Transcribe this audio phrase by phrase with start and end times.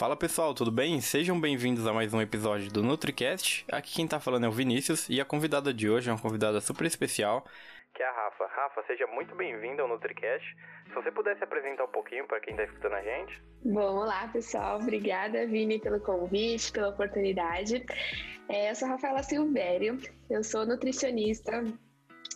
[0.00, 0.98] Fala pessoal, tudo bem?
[1.02, 3.66] Sejam bem-vindos a mais um episódio do NutriCast.
[3.70, 6.58] Aqui quem tá falando é o Vinícius e a convidada de hoje é uma convidada
[6.62, 7.44] super especial,
[7.94, 8.46] que é a Rafa.
[8.46, 10.56] Rafa, seja muito bem-vinda ao NutriCast.
[10.86, 13.42] Se você pudesse apresentar um pouquinho para quem tá escutando a gente.
[13.62, 17.84] Bom, olá pessoal, obrigada Vini pelo convite, pela oportunidade.
[18.48, 19.98] É, eu sou a Rafaela Silvério,
[20.30, 21.62] eu sou nutricionista,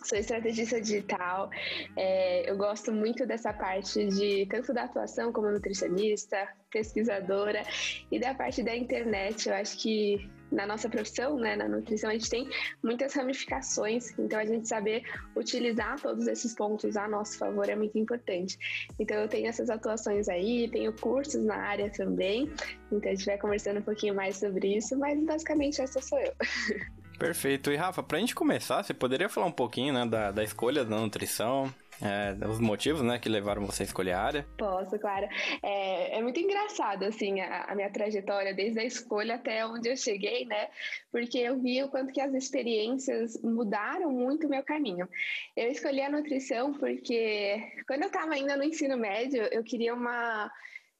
[0.05, 1.49] sou estrategista digital.
[1.95, 7.63] É, eu gosto muito dessa parte de tanto da atuação como nutricionista, pesquisadora
[8.11, 9.49] e da parte da internet.
[9.49, 12.47] Eu acho que na nossa profissão, né, na nutrição, a gente tem
[12.83, 15.03] muitas ramificações, então a gente saber
[15.35, 18.57] utilizar todos esses pontos a nosso favor é muito importante.
[18.99, 22.49] Então eu tenho essas atuações aí, tenho cursos na área também,
[22.91, 26.33] então a gente vai conversando um pouquinho mais sobre isso, mas basicamente essa sou eu.
[27.17, 27.71] Perfeito.
[27.71, 30.97] E Rafa, pra gente começar, você poderia falar um pouquinho né, da, da escolha da
[30.97, 34.45] nutrição, é, os motivos, né, que levaram você a escolher a área?
[34.57, 35.27] Posso, claro.
[35.63, 39.95] É, é muito engraçado, assim, a, a, minha trajetória, desde a escolha até onde eu
[39.95, 40.67] cheguei, né,
[41.11, 45.07] porque eu vi o quanto que as experiências mudaram muito o meu caminho.
[45.55, 50.51] Eu escolhi a nutrição porque quando eu estava ainda no ensino médio, eu queria uma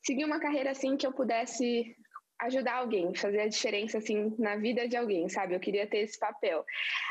[0.06, 1.96] seguir uma carreira assim que eu pudesse
[2.42, 5.56] ajudar alguém, fazer a diferença assim na vida de alguém, sabe?
[5.56, 6.66] Eu queria ter esse papel.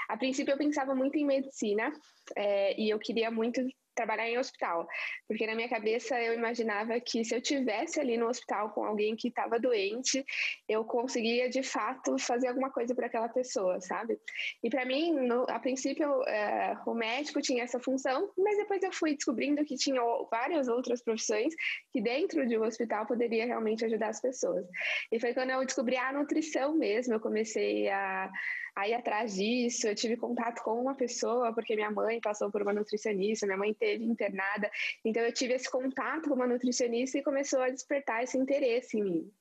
[0.09, 1.93] A princípio eu pensava muito em medicina
[2.37, 3.61] é, e eu queria muito
[3.95, 4.87] trabalhar em hospital,
[5.29, 9.17] porque na minha cabeça eu imaginava que se eu tivesse ali no hospital com alguém
[9.17, 10.25] que estava doente,
[10.69, 14.19] eu conseguia de fato fazer alguma coisa para aquela pessoa, sabe?
[14.63, 18.93] E para mim, no, a princípio, é, o médico tinha essa função, mas depois eu
[18.93, 20.01] fui descobrindo que tinha
[20.31, 21.55] várias outras profissões
[21.93, 24.67] que dentro de um hospital poderia realmente ajudar as pessoas.
[25.11, 28.31] E foi quando eu descobri a nutrição mesmo, eu comecei a
[28.77, 32.73] Aí, atrás disso, eu tive contato com uma pessoa, porque minha mãe passou por uma
[32.73, 34.71] nutricionista, minha mãe teve internada.
[35.05, 39.05] Então, eu tive esse contato com uma nutricionista e começou a despertar esse interesse em
[39.05, 39.33] mim.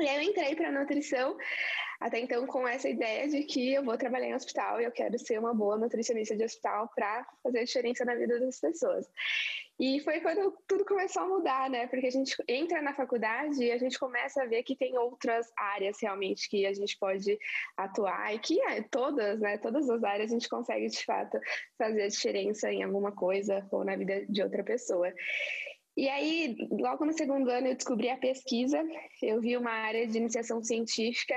[0.00, 1.36] E aí eu entrei para nutrição,
[2.00, 5.18] até então com essa ideia de que eu vou trabalhar em hospital e eu quero
[5.18, 9.06] ser uma boa nutricionista de hospital para fazer a diferença na vida das pessoas.
[9.80, 11.86] E foi quando tudo começou a mudar, né?
[11.86, 15.50] Porque a gente entra na faculdade e a gente começa a ver que tem outras
[15.56, 17.38] áreas realmente que a gente pode
[17.76, 19.58] atuar e que é, todas, né?
[19.58, 21.38] Todas as áreas a gente consegue de fato
[21.78, 25.12] fazer a diferença em alguma coisa ou na vida de outra pessoa.
[25.94, 28.82] E aí, logo no segundo ano, eu descobri a pesquisa.
[29.22, 31.34] Eu vi uma área de iniciação científica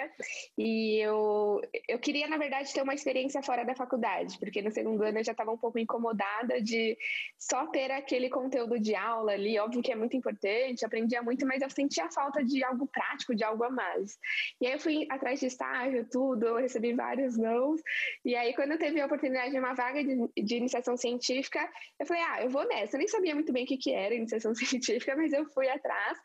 [0.57, 5.03] e eu, eu queria, na verdade, ter uma experiência fora da faculdade, porque no segundo
[5.03, 6.97] ano eu já estava um pouco incomodada de
[7.37, 9.59] só ter aquele conteúdo de aula ali.
[9.59, 13.43] Óbvio que é muito importante, aprendia muito, mas eu sentia falta de algo prático, de
[13.43, 14.17] algo a mais.
[14.61, 17.81] E aí eu fui atrás de estágio, tudo, eu recebi vários nãos.
[18.23, 22.05] E aí, quando eu teve a oportunidade de uma vaga de, de iniciação científica, eu
[22.05, 22.95] falei, ah, eu vou nessa.
[22.95, 25.69] Eu nem sabia muito bem o que, que era iniciação iniciação científica, mas eu fui
[25.69, 26.17] atrás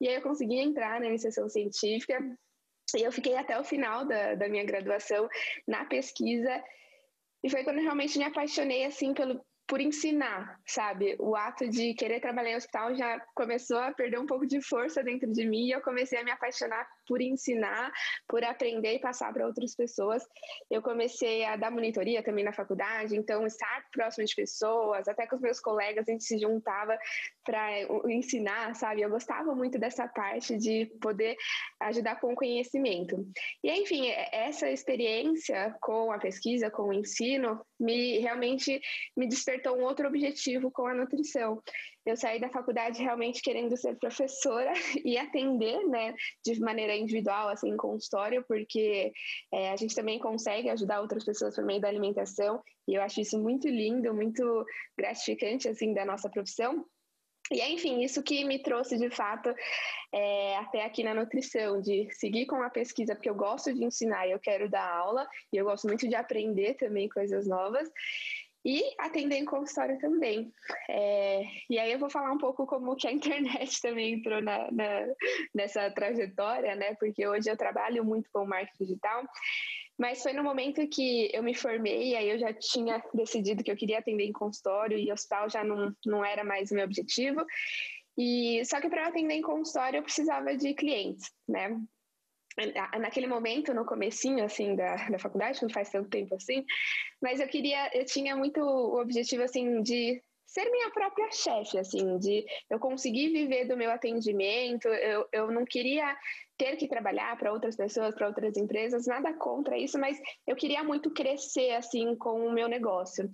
[0.00, 2.18] e aí eu consegui entrar na iniciação científica
[2.96, 5.28] e eu fiquei até o final da, da minha graduação
[5.66, 6.62] na pesquisa
[7.42, 11.16] e foi quando eu realmente me apaixonei assim pelo, por ensinar, sabe?
[11.18, 15.02] O ato de querer trabalhar em hospital já começou a perder um pouco de força
[15.02, 17.92] dentro de mim e eu comecei a me apaixonar por ensinar,
[18.28, 20.22] por aprender e passar para outras pessoas.
[20.70, 25.36] Eu comecei a dar monitoria também na faculdade, então estar próximo de pessoas, até com
[25.36, 26.98] os meus colegas a gente se juntava
[27.44, 29.02] para ensinar, sabe?
[29.02, 31.36] Eu gostava muito dessa parte de poder
[31.80, 33.26] ajudar com o conhecimento.
[33.62, 38.80] E enfim, essa experiência com a pesquisa, com o ensino, me realmente
[39.16, 41.62] me despertou um outro objetivo com a nutrição.
[42.06, 44.72] Eu saí da faculdade realmente querendo ser professora
[45.04, 49.12] e atender, né, de maneira individual, assim, em consultório, porque
[49.52, 53.20] é, a gente também consegue ajudar outras pessoas por meio da alimentação e eu acho
[53.20, 54.64] isso muito lindo, muito
[54.96, 56.86] gratificante, assim, da nossa profissão.
[57.50, 59.54] E enfim, isso que me trouxe de fato
[60.12, 64.26] é, até aqui na nutrição, de seguir com a pesquisa, porque eu gosto de ensinar
[64.26, 67.88] e eu quero dar aula, e eu gosto muito de aprender também coisas novas,
[68.66, 70.52] e atender em consultório também.
[70.90, 74.68] É, e aí eu vou falar um pouco como que a internet também entrou na,
[74.72, 75.06] na,
[75.54, 76.96] nessa trajetória, né?
[76.96, 79.22] Porque hoje eu trabalho muito com marketing digital.
[79.96, 83.76] Mas foi no momento que eu me formei, aí eu já tinha decidido que eu
[83.76, 87.46] queria atender em consultório e hospital já não, não era mais o meu objetivo.
[88.18, 91.80] E só que para atender em consultório eu precisava de clientes, né?
[92.98, 96.64] Naquele momento, no comecinho, assim, da, da faculdade, não faz tanto tempo assim,
[97.20, 102.18] mas eu queria, eu tinha muito o objetivo, assim, de ser minha própria chefe, assim,
[102.18, 106.16] de eu conseguir viver do meu atendimento, eu, eu não queria
[106.56, 110.82] ter que trabalhar para outras pessoas, para outras empresas, nada contra isso, mas eu queria
[110.82, 113.28] muito crescer, assim, com o meu negócio.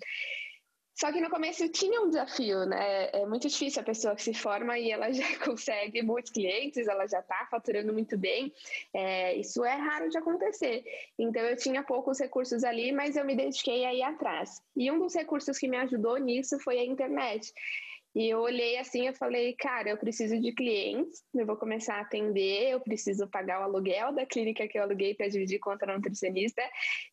[0.94, 3.08] Só que no começo tinha um desafio, né?
[3.12, 7.06] É muito difícil a pessoa que se forma e ela já consegue muitos clientes, ela
[7.06, 8.52] já está faturando muito bem.
[8.92, 10.84] É, isso é raro de acontecer.
[11.18, 14.62] Então eu tinha poucos recursos ali, mas eu me dediquei a ir atrás.
[14.76, 17.52] E um dos recursos que me ajudou nisso foi a internet.
[18.14, 22.00] E eu olhei assim, eu falei, cara, eu preciso de clientes, eu vou começar a
[22.02, 25.96] atender, eu preciso pagar o aluguel da clínica que eu aluguei para dividir contra a
[25.96, 26.62] nutricionista,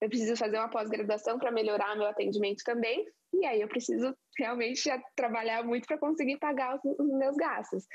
[0.01, 3.07] eu preciso fazer uma pós-graduação para melhorar meu atendimento também.
[3.33, 7.85] E aí eu preciso realmente trabalhar muito para conseguir pagar os, os meus gastos.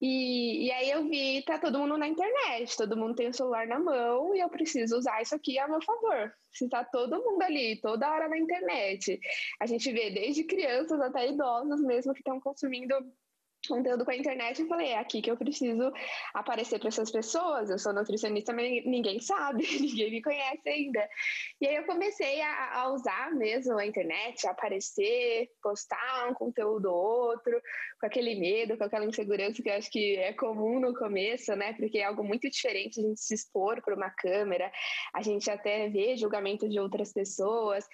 [0.00, 3.66] E, e, aí eu vi, tá todo mundo na internet, todo mundo tem o celular
[3.66, 6.32] na mão e eu preciso usar isso aqui a meu favor.
[6.52, 9.18] Se tá todo mundo ali, toda hora na internet,
[9.60, 12.94] a gente vê desde crianças até idosos mesmo que estão consumindo
[13.68, 15.92] conteúdo com a internet e falei, é aqui que eu preciso
[16.34, 17.70] aparecer para essas pessoas.
[17.70, 21.08] Eu sou nutricionista, mas ninguém sabe, ninguém me conhece ainda.
[21.60, 26.86] E aí eu comecei a, a usar mesmo a internet, a aparecer, postar um conteúdo
[26.86, 27.60] ou outro,
[28.00, 31.74] com aquele medo, com aquela insegurança que eu acho que é comum no começo, né?
[31.74, 34.70] Porque é algo muito diferente a gente se expor para uma câmera,
[35.14, 37.84] a gente até vê julgamento de outras pessoas.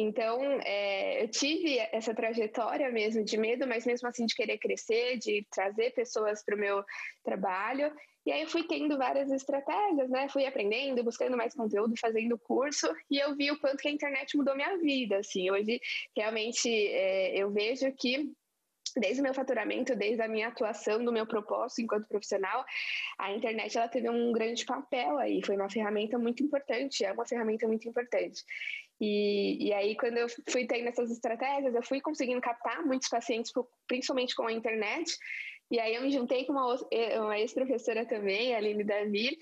[0.00, 5.18] Então, é, eu tive essa trajetória mesmo de medo, mas mesmo assim de querer crescer,
[5.18, 6.84] de trazer pessoas para o meu
[7.24, 7.92] trabalho.
[8.24, 10.28] E aí eu fui tendo várias estratégias, né?
[10.28, 14.36] Fui aprendendo, buscando mais conteúdo, fazendo curso, e eu vi o quanto que a internet
[14.36, 15.18] mudou minha vida.
[15.18, 15.80] Assim, hoje
[16.16, 18.30] realmente é, eu vejo que
[18.98, 22.64] desde o meu faturamento, desde a minha atuação, do meu propósito enquanto profissional,
[23.18, 27.26] a internet ela teve um grande papel aí, foi uma ferramenta muito importante, é uma
[27.26, 28.44] ferramenta muito importante.
[29.00, 33.52] E, e aí, quando eu fui tendo essas estratégias, eu fui conseguindo captar muitos pacientes,
[33.86, 35.16] principalmente com a internet.
[35.70, 36.74] E aí, eu me juntei com uma,
[37.20, 39.38] uma ex-professora também, a Aline Davi,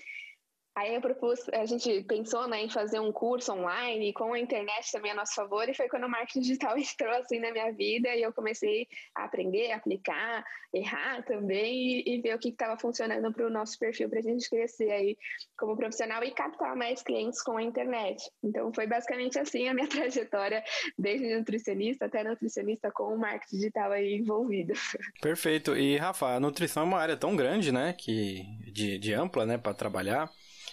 [0.77, 4.91] Aí eu propus, a gente pensou né, em fazer um curso online com a internet
[4.91, 8.15] também a nosso favor, e foi quando o marketing digital entrou assim na minha vida
[8.15, 13.33] e eu comecei a aprender, aplicar, errar também e, e ver o que estava funcionando
[13.33, 15.17] para o nosso perfil para a gente crescer aí
[15.57, 18.21] como profissional e captar mais clientes com a internet.
[18.43, 20.63] Então foi basicamente assim a minha trajetória,
[20.95, 24.73] desde nutricionista até nutricionista com o marketing digital aí envolvido.
[25.23, 25.75] Perfeito.
[25.75, 29.57] E Rafa, a nutrição é uma área tão grande, né, que de, de ampla, né,
[29.57, 30.29] para trabalhar.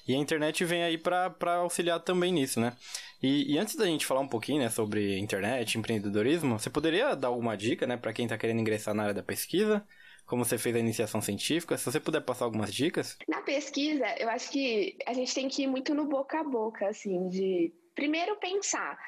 [0.06, 2.76] E a internet vem aí para auxiliar também nisso, né?
[3.22, 7.28] E, e, antes da gente falar um pouquinho, né, sobre internet, empreendedorismo, você poderia dar
[7.28, 9.86] alguma dica, né, para quem está querendo ingressar na área da pesquisa?
[10.26, 11.76] Como você fez a iniciação científica?
[11.78, 13.16] Se você puder passar algumas dicas.
[13.28, 16.86] Na pesquisa, eu acho que a gente tem que ir muito no boca a boca,
[16.86, 18.98] assim, de primeiro pensar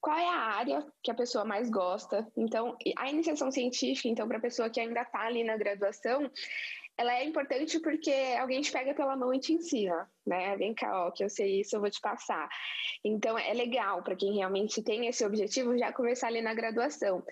[0.00, 2.26] qual é a área que a pessoa mais gosta.
[2.36, 6.30] Então, a iniciação científica, então, para a pessoa que ainda está ali na graduação,
[6.96, 10.56] ela é importante porque alguém te pega pela mão e te ensina, né?
[10.56, 12.48] Vem cá, ó, que eu sei isso, eu vou te passar.
[13.04, 17.24] Então, é legal para quem realmente tem esse objetivo já começar ali na graduação.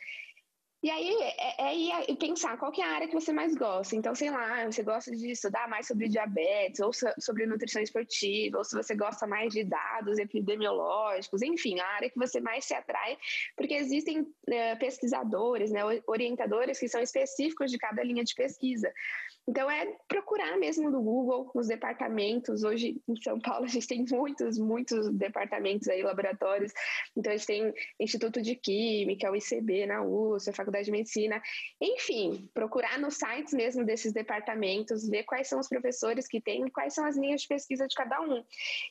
[0.83, 3.95] E aí é, é ir pensar qual é a área que você mais gosta.
[3.95, 8.65] Então, sei lá, você gosta de estudar mais sobre diabetes, ou sobre nutrição esportiva, ou
[8.65, 13.17] se você gosta mais de dados epidemiológicos, enfim, a área que você mais se atrai,
[13.57, 18.93] porque existem é, pesquisadores, né, orientadores que são específicos de cada linha de pesquisa.
[19.49, 22.63] Então, é procurar mesmo no Google, nos departamentos.
[22.63, 26.73] Hoje, em São Paulo, a gente tem muitos, muitos departamentos aí, laboratórios.
[27.17, 31.43] Então, a gente tem Instituto de Química, o ICB na USP, a Faculdade de Medicina.
[31.81, 36.95] Enfim, procurar nos sites mesmo desses departamentos, ver quais são os professores que tem, quais
[36.95, 38.45] são as linhas de pesquisa de cada um.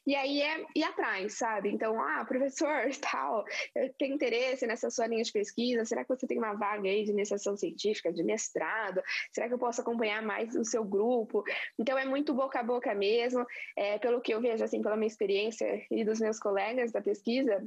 [0.05, 1.70] E aí é ir atrás, sabe?
[1.70, 5.86] Então, ah, professor, tal, eu tenho interesse nessa sua linha de pesquisa.
[5.86, 9.01] Será que você tem uma vaga aí de iniciação científica, de mestrado?
[9.31, 11.43] Será que eu posso acompanhar mais mais o seu grupo.
[11.77, 13.45] Então é muito boca a boca mesmo.
[13.75, 17.63] É, pelo que eu vejo, assim, pela minha experiência e dos meus colegas da pesquisa,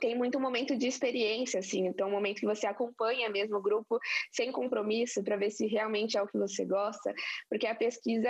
[0.00, 3.98] tem muito momento de experiência, assim, então um momento que você acompanha mesmo o grupo
[4.30, 7.14] sem compromisso para ver se realmente é o que você gosta,
[7.48, 8.28] porque a pesquisa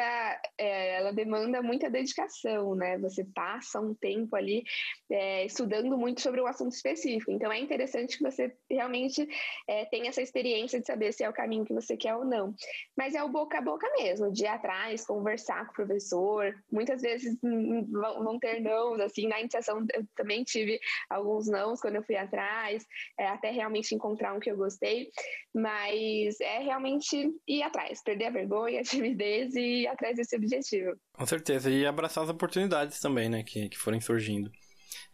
[0.58, 2.98] é, ela demanda muita dedicação, né?
[2.98, 4.62] Você passa um tempo ali
[5.10, 9.26] é, estudando muito sobre um assunto específico, então é interessante que você realmente
[9.68, 12.54] é, tenha essa experiência de saber se é o caminho que você quer ou não.
[12.96, 17.02] Mas é o boca a boca mesmo, de ir atrás, conversar com o professor, muitas
[17.02, 22.16] vezes vão ter não, assim, na iniciação eu também tive alguns nãos quando eu fui
[22.16, 22.84] atrás,
[23.18, 25.08] é, até realmente encontrar um que eu gostei,
[25.54, 30.92] mas é realmente ir atrás, perder a vergonha, a timidez e ir atrás desse objetivo.
[31.12, 34.50] Com certeza, e abraçar as oportunidades também, né, que, que forem surgindo.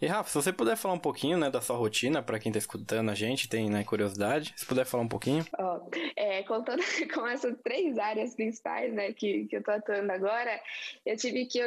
[0.00, 2.58] E Rafa, se você puder falar um pouquinho, né, da sua rotina, para quem está
[2.58, 5.44] escutando a gente, tem né, curiosidade, se puder falar um pouquinho.
[5.56, 6.82] Oh, é, contando
[7.14, 10.60] com essas três áreas principais, né, que, que eu tô atuando agora,
[11.06, 11.60] eu tive que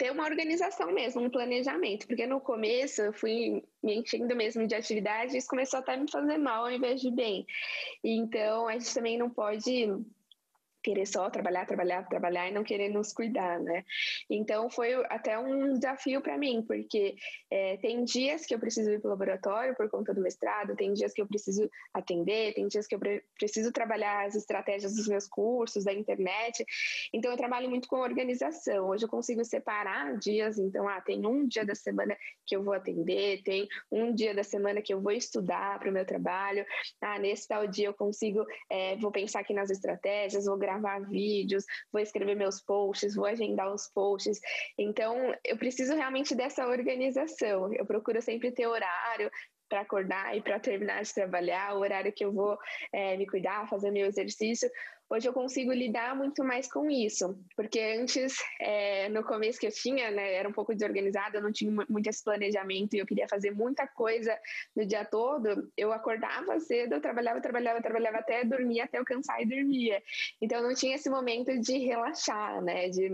[0.00, 4.74] ter uma organização mesmo, um planejamento, porque no começo eu fui me enchendo mesmo de
[4.74, 7.46] atividades e isso começou até a me fazer mal ao invés de bem.
[8.02, 9.94] Então, a gente também não pode
[10.82, 13.84] querer só trabalhar, trabalhar, trabalhar e não querer nos cuidar, né?
[14.28, 17.16] Então foi até um desafio para mim, porque
[17.50, 20.92] é, tem dias que eu preciso ir para o laboratório por conta do mestrado, tem
[20.92, 23.00] dias que eu preciso atender, tem dias que eu
[23.38, 26.64] preciso trabalhar as estratégias dos meus cursos, da internet.
[27.12, 28.88] Então eu trabalho muito com organização.
[28.88, 32.74] Hoje eu consigo separar dias, então ah, tem um dia da semana que eu vou
[32.74, 36.64] atender, tem um dia da semana que eu vou estudar para o meu trabalho.
[37.00, 41.64] Ah, nesse tal dia eu consigo, é, vou pensar aqui nas estratégias, vou gravar vídeos,
[41.92, 44.38] vou escrever meus posts, vou agendar os posts.
[44.78, 47.72] Então, eu preciso realmente dessa organização.
[47.74, 49.30] Eu procuro sempre ter horário
[49.68, 52.58] para acordar e para terminar de trabalhar, o horário que eu vou
[52.92, 54.68] é, me cuidar, fazer meu exercício.
[55.12, 59.72] Hoje eu consigo lidar muito mais com isso, porque antes, é, no começo que eu
[59.72, 63.26] tinha, né, era um pouco desorganizada, eu não tinha muito esse planejamento e eu queria
[63.26, 64.38] fazer muita coisa
[64.76, 65.68] no dia todo.
[65.76, 70.00] Eu acordava cedo, eu trabalhava, trabalhava, trabalhava até dormir, até eu cansar e dormia.
[70.40, 73.10] Então não tinha esse momento de relaxar, né, de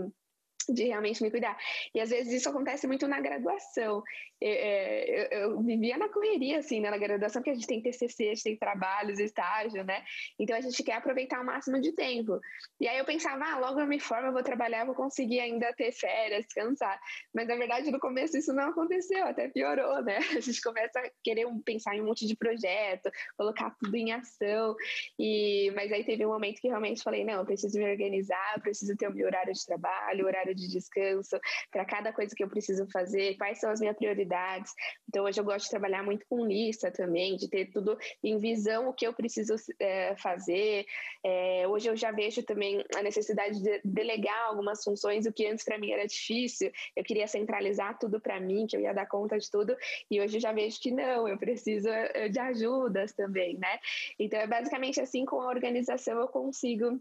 [0.73, 1.57] de realmente me cuidar.
[1.93, 4.03] E às vezes isso acontece muito na graduação.
[4.39, 8.23] É, eu, eu, vivia na correria, assim, né, na graduação, porque a gente tem TCC,
[8.23, 10.03] a gente tem trabalhos, estágio, né?
[10.39, 12.39] Então a gente quer aproveitar o máximo de tempo.
[12.79, 15.73] E aí eu pensava, ah, logo eu me formo, eu vou trabalhar, vou conseguir ainda
[15.73, 16.99] ter férias, descansar.
[17.33, 20.17] Mas na verdade no começo isso não aconteceu, até piorou, né?
[20.37, 24.75] A gente começa a querer pensar em um monte de projeto, colocar tudo em ação.
[25.17, 28.95] E mas aí teve um momento que realmente falei, não, eu preciso me organizar, preciso
[28.95, 31.39] ter o meu horário de trabalho, horário de descanso,
[31.71, 34.73] para cada coisa que eu preciso fazer, quais são as minhas prioridades.
[35.07, 38.89] Então, hoje eu gosto de trabalhar muito com lista também, de ter tudo em visão
[38.89, 40.85] o que eu preciso é, fazer.
[41.23, 45.63] É, hoje eu já vejo também a necessidade de delegar algumas funções, o que antes
[45.63, 46.71] para mim era difícil.
[46.95, 49.75] Eu queria centralizar tudo para mim, que eu ia dar conta de tudo,
[50.09, 53.79] e hoje eu já vejo que não, eu preciso é, de ajudas também, né?
[54.19, 56.99] Então, é basicamente assim, com a organização eu consigo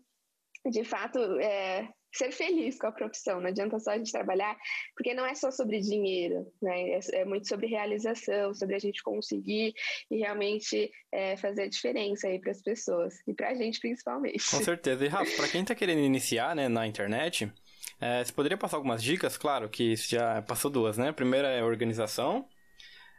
[0.70, 3.40] de fato é, ser feliz com a profissão.
[3.40, 4.56] Não adianta só a gente trabalhar,
[4.94, 6.90] porque não é só sobre dinheiro, né?
[6.90, 9.74] É, é muito sobre realização, sobre a gente conseguir
[10.10, 14.50] e realmente é, fazer a diferença aí para as pessoas e para a gente principalmente.
[14.50, 15.04] Com certeza.
[15.04, 17.52] E Rafa, para quem está querendo iniciar, né, na internet,
[18.00, 19.36] é, você poderia passar algumas dicas?
[19.36, 21.08] Claro que já passou duas, né?
[21.08, 22.46] A primeira é organização.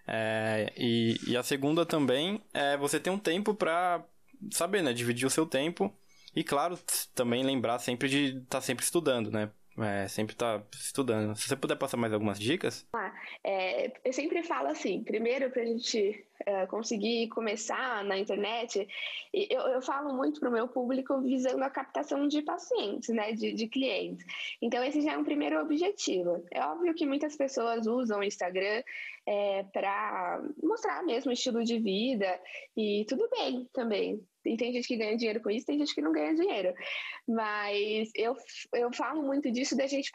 [0.08, 4.04] É, e, e a segunda também é você ter um tempo para
[4.52, 4.94] saber, né?
[4.94, 5.94] Dividir o seu tempo
[6.38, 6.78] e claro,
[7.16, 9.50] também lembrar sempre de estar tá sempre estudando, né?
[9.80, 11.36] É, sempre tá estudando.
[11.36, 12.86] Se você puder passar mais algumas dicas.
[12.94, 13.12] Ah,
[13.44, 18.88] é, eu sempre falo assim, primeiro para a gente é, conseguir começar na internet,
[19.34, 23.54] eu, eu falo muito para o meu público visando a captação de pacientes, né, de,
[23.54, 24.24] de clientes.
[24.62, 26.46] Então esse já é um primeiro objetivo.
[26.52, 28.84] É óbvio que muitas pessoas usam o Instagram
[29.26, 32.40] é, para mostrar mesmo o estilo de vida
[32.76, 34.24] e tudo bem também.
[34.48, 36.74] E tem gente que ganha dinheiro com isso, tem gente que não ganha dinheiro.
[37.28, 38.36] Mas eu,
[38.74, 40.12] eu falo muito disso da gente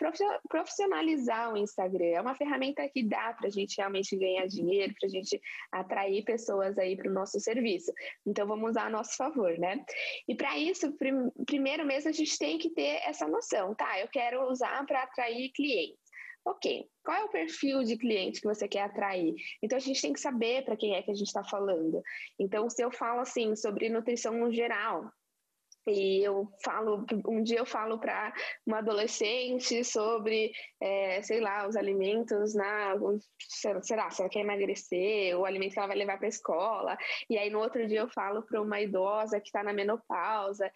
[0.48, 2.06] profissionalizar o Instagram.
[2.06, 6.24] É uma ferramenta que dá para a gente realmente ganhar dinheiro, para a gente atrair
[6.24, 7.92] pessoas aí para o nosso serviço.
[8.26, 9.84] Então vamos usar a nosso favor, né?
[10.26, 14.00] E para isso, prim, primeiro mesmo a gente tem que ter essa noção, tá?
[14.00, 16.01] Eu quero usar para atrair clientes.
[16.44, 19.34] Ok, qual é o perfil de cliente que você quer atrair?
[19.62, 22.02] Então a gente tem que saber para quem é que a gente está falando.
[22.38, 25.08] Então, se eu falo assim sobre nutrição no geral,
[25.86, 28.32] e eu falo, um dia eu falo para
[28.64, 32.94] uma adolescente sobre, é, sei lá, os alimentos na,
[33.80, 36.96] será, se ela quer emagrecer, o alimento que ela vai levar para a escola.
[37.28, 40.70] E aí no outro dia eu falo para uma idosa que está na menopausa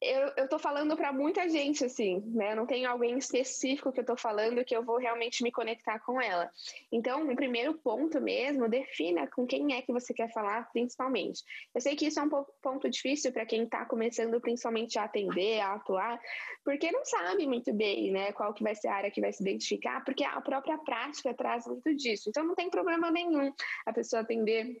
[0.00, 2.54] eu, eu tô falando para muita gente, assim, né?
[2.54, 6.20] Não tem alguém específico que eu tô falando que eu vou realmente me conectar com
[6.20, 6.50] ela.
[6.92, 11.42] Então, o primeiro ponto mesmo, defina com quem é que você quer falar, principalmente.
[11.74, 12.28] Eu sei que isso é um
[12.62, 16.20] ponto difícil para quem está começando, principalmente, a atender, a atuar,
[16.62, 19.42] porque não sabe muito bem, né, qual que vai ser a área que vai se
[19.42, 22.28] identificar, porque a própria prática traz muito disso.
[22.28, 23.50] Então, não tem problema nenhum
[23.86, 24.76] a pessoa atender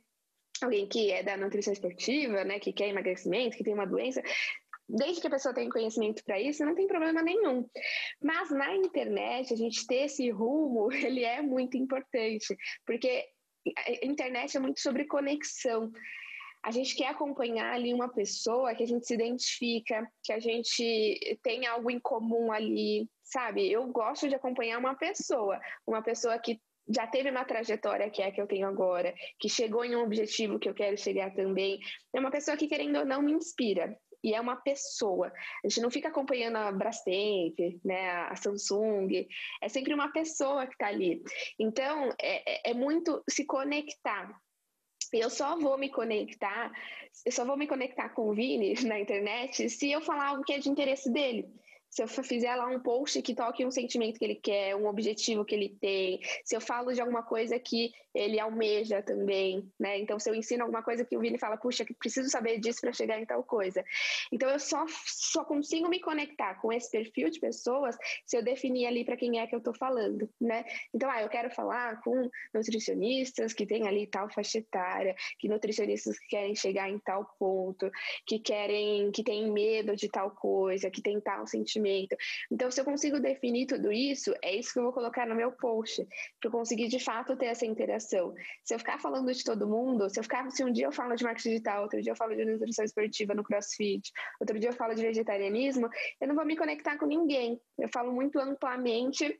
[0.62, 4.22] alguém que é da nutrição esportiva, né, que quer emagrecimento, que tem uma doença,
[4.88, 7.68] desde que a pessoa tenha conhecimento para isso, não tem problema nenhum.
[8.22, 13.24] Mas na internet, a gente ter esse rumo, ele é muito importante, porque
[13.76, 15.90] a internet é muito sobre conexão.
[16.62, 21.38] A gente quer acompanhar ali uma pessoa que a gente se identifica, que a gente
[21.42, 23.70] tem algo em comum ali, sabe?
[23.70, 28.26] Eu gosto de acompanhar uma pessoa, uma pessoa que já teve uma trajetória que é
[28.26, 31.78] a que eu tenho agora, que chegou em um objetivo que eu quero chegar também.
[32.14, 33.96] É uma pessoa que, querendo ou não, me inspira.
[34.22, 35.32] E é uma pessoa.
[35.64, 39.26] A gente não fica acompanhando a Brastemp, né, a Samsung,
[39.62, 41.22] é sempre uma pessoa que está ali.
[41.58, 44.34] Então, é, é, é muito se conectar
[45.12, 46.72] eu só vou me conectar,
[47.24, 50.52] eu só vou me conectar com o Vini na internet se eu falar algo que
[50.52, 51.48] é de interesse dele
[51.96, 55.46] se eu fizer lá um post que toque um sentimento que ele quer, um objetivo
[55.46, 59.98] que ele tem, se eu falo de alguma coisa que ele almeja também, né?
[59.98, 62.92] Então, se eu ensino alguma coisa que o Vini fala, puxa, preciso saber disso para
[62.92, 63.82] chegar em tal coisa.
[64.30, 68.86] Então, eu só, só consigo me conectar com esse perfil de pessoas se eu definir
[68.86, 70.64] ali para quem é que eu estou falando, né?
[70.94, 76.18] Então, ah, eu quero falar com nutricionistas que têm ali tal faixa etária, que nutricionistas
[76.18, 77.90] que querem chegar em tal ponto,
[78.26, 81.85] que querem, que têm medo de tal coisa, que tem tal sentimento
[82.50, 85.52] então, se eu consigo definir tudo isso, é isso que eu vou colocar no meu
[85.52, 86.04] post,
[86.40, 88.34] para eu conseguir de fato ter essa interação.
[88.64, 91.14] Se eu ficar falando de todo mundo, se eu ficar, se um dia eu falo
[91.14, 94.74] de marketing digital, outro dia eu falo de nutrição esportiva no CrossFit, outro dia eu
[94.74, 95.88] falo de vegetarianismo,
[96.20, 97.60] eu não vou me conectar com ninguém.
[97.78, 99.38] Eu falo muito amplamente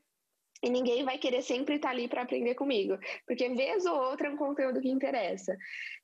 [0.63, 4.31] e ninguém vai querer sempre estar ali para aprender comigo, porque vez ou outra é
[4.31, 5.57] um conteúdo que interessa.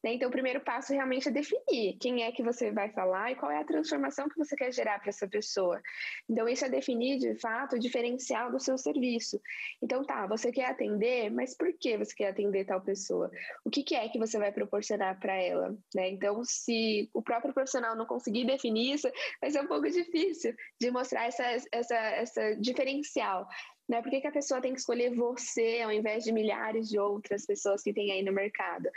[0.02, 0.14] Né?
[0.14, 3.50] Então, o primeiro passo realmente é definir quem é que você vai falar e qual
[3.50, 5.80] é a transformação que você quer gerar para essa pessoa.
[6.28, 9.40] Então, isso é definir, de fato, o diferencial do seu serviço.
[9.82, 13.30] Então, tá, você quer atender, mas por que você quer atender tal pessoa?
[13.64, 15.76] O que, que é que você vai proporcionar para ela?
[15.94, 16.11] Né?
[16.11, 20.90] Então, se o próprio profissional não conseguir definir isso, vai ser um pouco difícil de
[20.90, 23.47] mostrar essa, essa, essa diferencial.
[23.88, 24.00] Né?
[24.00, 27.44] Por que, que a pessoa tem que escolher você ao invés de milhares de outras
[27.44, 28.88] pessoas que tem aí no mercado?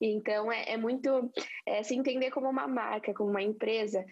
[0.00, 1.30] Então, é, é muito
[1.66, 4.04] é, se entender como uma marca, como uma empresa,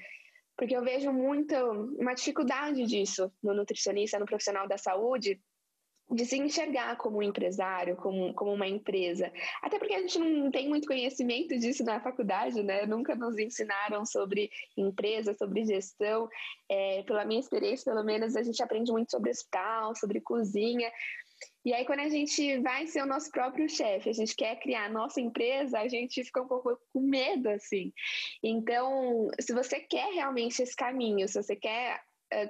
[0.57, 1.55] porque eu vejo muito
[1.99, 5.41] uma dificuldade disso no nutricionista, no profissional da saúde,
[6.11, 9.31] de se enxergar como um empresário, como, como uma empresa.
[9.63, 12.87] Até porque a gente não tem muito conhecimento disso na faculdade, né?
[12.87, 16.29] Nunca nos ensinaram sobre empresa, sobre gestão.
[16.69, 20.91] É, pela minha experiência, pelo menos, a gente aprende muito sobre hospital, sobre cozinha.
[21.65, 24.87] E aí, quando a gente vai ser o nosso próprio chefe, a gente quer criar
[24.87, 27.93] a nossa empresa, a gente fica um pouco com medo, assim.
[28.43, 32.01] Então, se você quer realmente esse caminho, se você quer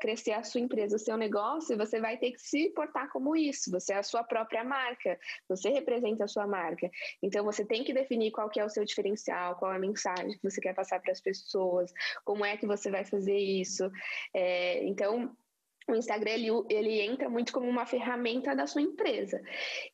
[0.00, 3.70] crescer a sua empresa, o seu negócio, você vai ter que se portar como isso.
[3.70, 5.18] Você é a sua própria marca,
[5.48, 6.90] você representa a sua marca.
[7.22, 10.36] Então você tem que definir qual que é o seu diferencial, qual é a mensagem
[10.36, 11.92] que você quer passar para as pessoas,
[12.24, 13.90] como é que você vai fazer isso.
[14.34, 15.34] É, então
[15.88, 19.40] o Instagram ele, ele, entra muito como uma ferramenta da sua empresa.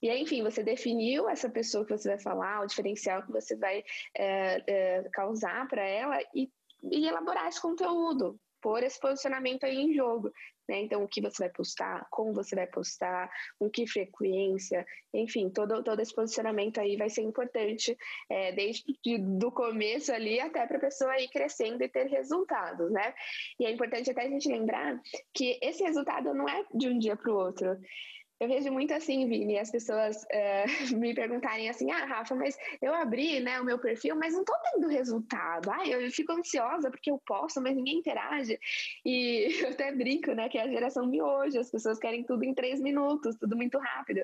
[0.03, 3.57] E aí, enfim, você definiu essa pessoa que você vai falar, o diferencial que você
[3.57, 3.85] vai
[4.17, 6.51] é, é, causar para ela e,
[6.91, 10.33] e elaborar esse conteúdo pôr esse posicionamento aí em jogo.
[10.67, 10.81] Né?
[10.81, 15.85] Então, o que você vai postar, como você vai postar, com que frequência, enfim, todo,
[15.85, 17.95] todo esse posicionamento aí vai ser importante
[18.31, 18.83] é, desde
[19.19, 23.15] do começo ali até para a pessoa ir crescendo e ter resultados, né?
[23.61, 24.99] E é importante até a gente lembrar
[25.35, 27.79] que esse resultado não é de um dia para o outro.
[28.41, 30.67] Eu vejo muito assim, Vini, as pessoas uh,
[30.99, 34.57] me perguntarem assim: ah, Rafa, mas eu abri né, o meu perfil, mas não estou
[34.73, 35.71] tendo resultado.
[35.71, 38.59] Ah, eu fico ansiosa porque eu posto, mas ninguém interage.
[39.05, 42.45] E eu até brinco, né, que é a geração de hoje, as pessoas querem tudo
[42.45, 44.23] em três minutos, tudo muito rápido.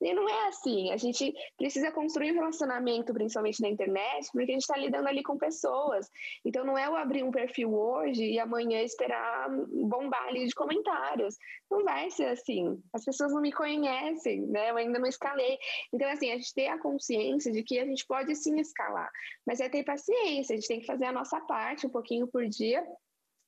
[0.00, 0.90] E não é assim.
[0.90, 5.22] A gente precisa construir um relacionamento, principalmente na internet, porque a gente está lidando ali
[5.22, 6.10] com pessoas.
[6.44, 11.36] Então não é eu abrir um perfil hoje e amanhã esperar bombar ali de comentários.
[11.70, 12.82] Não vai ser assim.
[12.92, 14.70] As pessoas não me conhecem, né?
[14.70, 15.58] Eu ainda não escalei.
[15.92, 19.10] Então, assim, a gente ter a consciência de que a gente pode sim escalar,
[19.46, 22.46] mas é ter paciência, a gente tem que fazer a nossa parte um pouquinho por
[22.48, 22.84] dia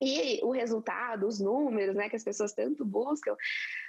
[0.00, 3.34] e o resultado, os números, né, que as pessoas tanto buscam,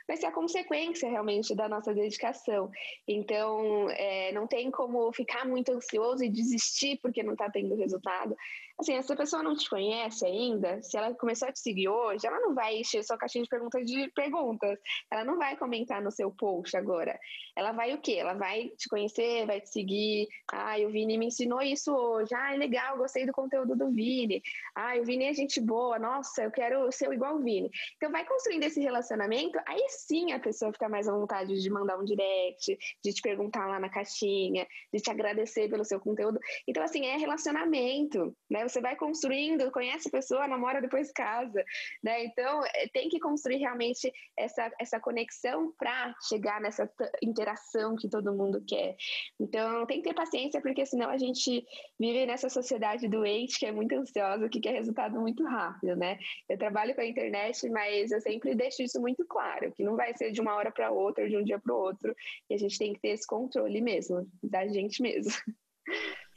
[0.08, 2.70] vai ser a consequência realmente da nossa dedicação.
[3.08, 8.36] Então, é, não tem como ficar muito ansioso e desistir porque não está tendo resultado.
[8.78, 12.28] Assim, se a pessoa não te conhece ainda, se ela começou a te seguir hoje,
[12.28, 14.78] ela não vai encher sua caixinha de perguntas de perguntas.
[15.10, 17.18] Ela não vai comentar no seu post agora.
[17.56, 18.16] Ela vai o quê?
[18.16, 20.28] Ela vai te conhecer, vai te seguir.
[20.52, 22.36] Ah, o Vini me ensinou isso hoje.
[22.36, 24.42] Ah, legal, gostei do conteúdo do Vini.
[24.76, 25.98] Ah, o Vini é gente boa.
[25.98, 27.70] Nossa, eu quero ser igual o Vini.
[27.96, 29.58] Então, vai construindo esse relacionamento.
[29.66, 33.68] Aí sim a pessoa fica mais à vontade de mandar um direct, de te perguntar
[33.68, 36.40] lá na caixinha, de te agradecer pelo seu conteúdo.
[36.68, 38.68] Então, assim, é relacionamento, né?
[38.68, 41.64] Você vai construindo, conhece a pessoa, namora, depois casa,
[42.04, 42.26] né?
[42.26, 46.90] Então, é, tem que construir realmente essa, essa conexão para chegar nessa
[47.22, 48.96] interação que todo mundo quer.
[49.40, 51.66] Então, tem que ter paciência, porque senão a gente
[52.00, 56.18] vive nessa sociedade doente que é muito ansiosa, que quer resultado muito rápido, né?
[56.50, 60.16] Eu trabalho com a internet, mas eu sempre deixo isso muito claro, que não vai
[60.16, 62.16] ser de uma hora para outra, de um dia para o outro,
[62.50, 65.32] e a gente tem que ter esse controle mesmo, da gente mesmo.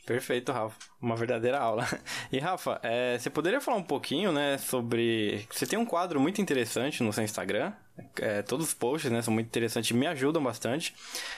[0.09, 0.75] Perfeito, Rafa.
[1.03, 1.87] Uma verdadeira aula.
[2.33, 5.47] E Rafa, é, você poderia falar um pouquinho, né, sobre.
[5.51, 7.73] Você tem um quadro muito interessante no seu Instagram.
[8.21, 10.95] É, todos os posts, né, são muito interessantes, me ajudam bastante.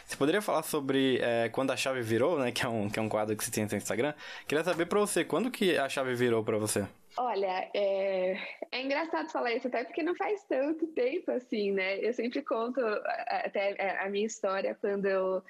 [0.07, 3.03] Você poderia falar sobre é, quando a chave virou, né, que é um que é
[3.03, 4.15] um quadro que você tem no seu Instagram.
[4.47, 6.87] Queria saber para você quando que a chave virou para você.
[7.17, 8.37] Olha, é,
[8.73, 11.99] é engraçado falar isso, até porque não faz tanto tempo assim, né?
[11.99, 12.81] Eu sempre conto
[13.27, 15.43] até a minha história quando eu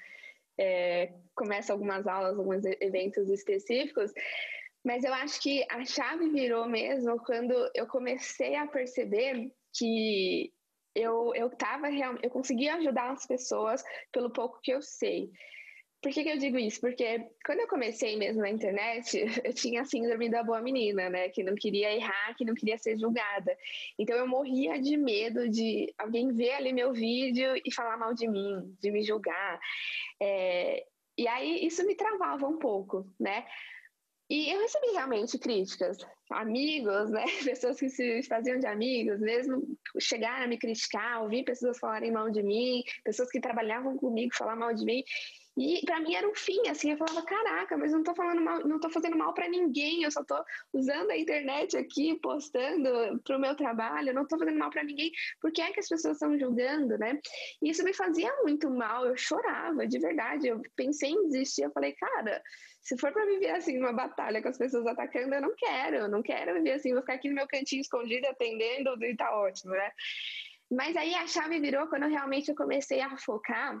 [0.57, 4.11] é, começo algumas aulas, alguns eventos específicos,
[4.83, 10.51] mas eu acho que a chave virou mesmo quando eu comecei a perceber que
[10.95, 11.89] eu eu tava
[12.21, 15.31] eu conseguia ajudar as pessoas pelo pouco que eu sei.
[16.01, 16.81] Por que, que eu digo isso?
[16.81, 21.29] Porque quando eu comecei mesmo na internet, eu tinha a síndrome da boa menina, né?
[21.29, 23.55] Que não queria errar, que não queria ser julgada.
[23.99, 28.27] Então eu morria de medo de alguém ver ali meu vídeo e falar mal de
[28.27, 29.59] mim, de me julgar.
[30.19, 30.83] É...
[31.17, 33.45] E aí isso me travava um pouco, né?
[34.27, 35.97] E eu recebi realmente críticas,
[36.31, 37.25] amigos, né?
[37.43, 39.61] Pessoas que se faziam de amigos, mesmo
[39.99, 44.55] chegaram a me criticar, ouvi pessoas falarem mal de mim, pessoas que trabalhavam comigo falar
[44.55, 45.03] mal de mim.
[45.57, 48.65] E para mim era um fim, assim, eu falava, caraca, mas não tô falando mal,
[48.65, 53.39] não tô fazendo mal para ninguém, eu só tô usando a internet aqui, postando pro
[53.39, 55.11] meu trabalho, não tô fazendo mal para ninguém.
[55.41, 57.19] Por que é que as pessoas estão julgando, né?
[57.61, 60.47] E isso me fazia muito mal, eu chorava, de verdade.
[60.47, 62.41] Eu pensei em desistir, eu falei, cara,
[62.81, 66.07] se for para viver assim numa batalha com as pessoas atacando, eu não quero, eu
[66.09, 69.71] não quero viver assim, vou ficar aqui no meu cantinho escondido atendendo e tá ótimo,
[69.71, 69.91] né?
[70.71, 73.77] Mas aí a chave virou quando realmente eu comecei a focar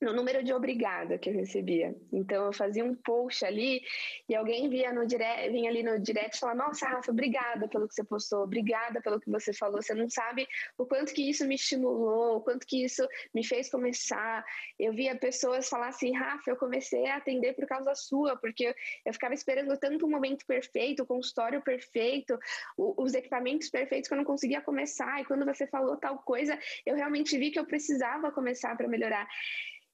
[0.00, 1.94] no número de obrigada que eu recebia.
[2.12, 3.80] Então eu fazia um post ali
[4.28, 7.88] e alguém via no direct, vinha ali no direct e falava: "Nossa, Rafa, obrigada pelo
[7.88, 9.82] que você postou, obrigada pelo que você falou.
[9.82, 13.68] Você não sabe o quanto que isso me estimulou, o quanto que isso me fez
[13.70, 14.44] começar".
[14.78, 19.12] Eu via pessoas falar assim: "Rafa, eu comecei a atender por causa sua, porque eu
[19.12, 22.38] ficava esperando tanto o momento perfeito, o consultório perfeito,
[22.76, 25.20] os equipamentos perfeitos que eu não conseguia começar.
[25.20, 26.56] E quando você falou tal coisa,
[26.86, 29.26] eu realmente vi que eu precisava começar para melhorar".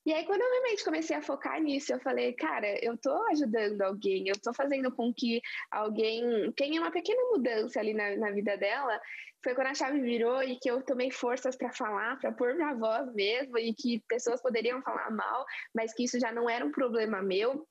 [0.07, 3.81] E aí, quando eu realmente comecei a focar nisso, eu falei, cara, eu tô ajudando
[3.81, 5.40] alguém, eu tô fazendo com que
[5.71, 9.01] alguém tenha uma pequena mudança ali na, na vida dela.
[9.43, 12.75] Foi quando a chave virou e que eu tomei forças para falar, para pôr minha
[12.75, 16.71] voz mesmo, e que pessoas poderiam falar mal, mas que isso já não era um
[16.71, 17.67] problema meu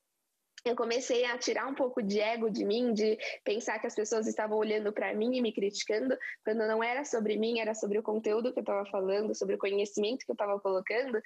[0.66, 4.28] eu comecei a tirar um pouco de ego de mim, de pensar que as pessoas
[4.28, 8.04] estavam olhando para mim e me criticando, quando não era sobre mim, era sobre o
[8.04, 11.22] conteúdo que eu estava falando, sobre o conhecimento que eu estava colocando.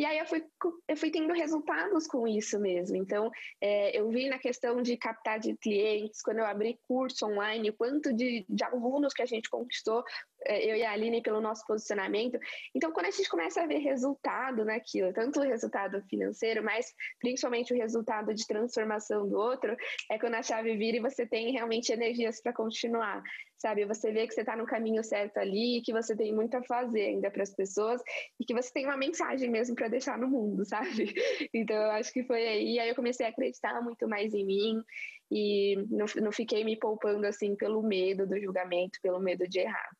[0.00, 0.42] E aí eu fui,
[0.88, 2.96] eu fui tendo resultados com isso mesmo.
[2.96, 7.70] Então, é, eu vi na questão de captar de clientes, quando eu abri curso online,
[7.70, 10.02] quanto de, de alunos que a gente conquistou,
[10.46, 12.38] eu e a Aline, pelo nosso posicionamento.
[12.74, 17.72] Então, quando a gente começa a ver resultado naquilo, tanto o resultado financeiro, mas principalmente
[17.72, 19.76] o resultado de transformação do outro,
[20.10, 23.22] é quando a chave vira e você tem realmente energias para continuar
[23.60, 23.84] sabe?
[23.84, 27.02] Você vê que você está no caminho certo ali, que você tem muito a fazer
[27.02, 28.00] ainda para as pessoas
[28.40, 31.14] e que você tem uma mensagem mesmo para deixar no mundo, sabe?
[31.52, 34.82] Então eu acho que foi aí, aí eu comecei a acreditar muito mais em mim
[35.30, 39.90] e não, não fiquei me poupando assim pelo medo do julgamento, pelo medo de errar.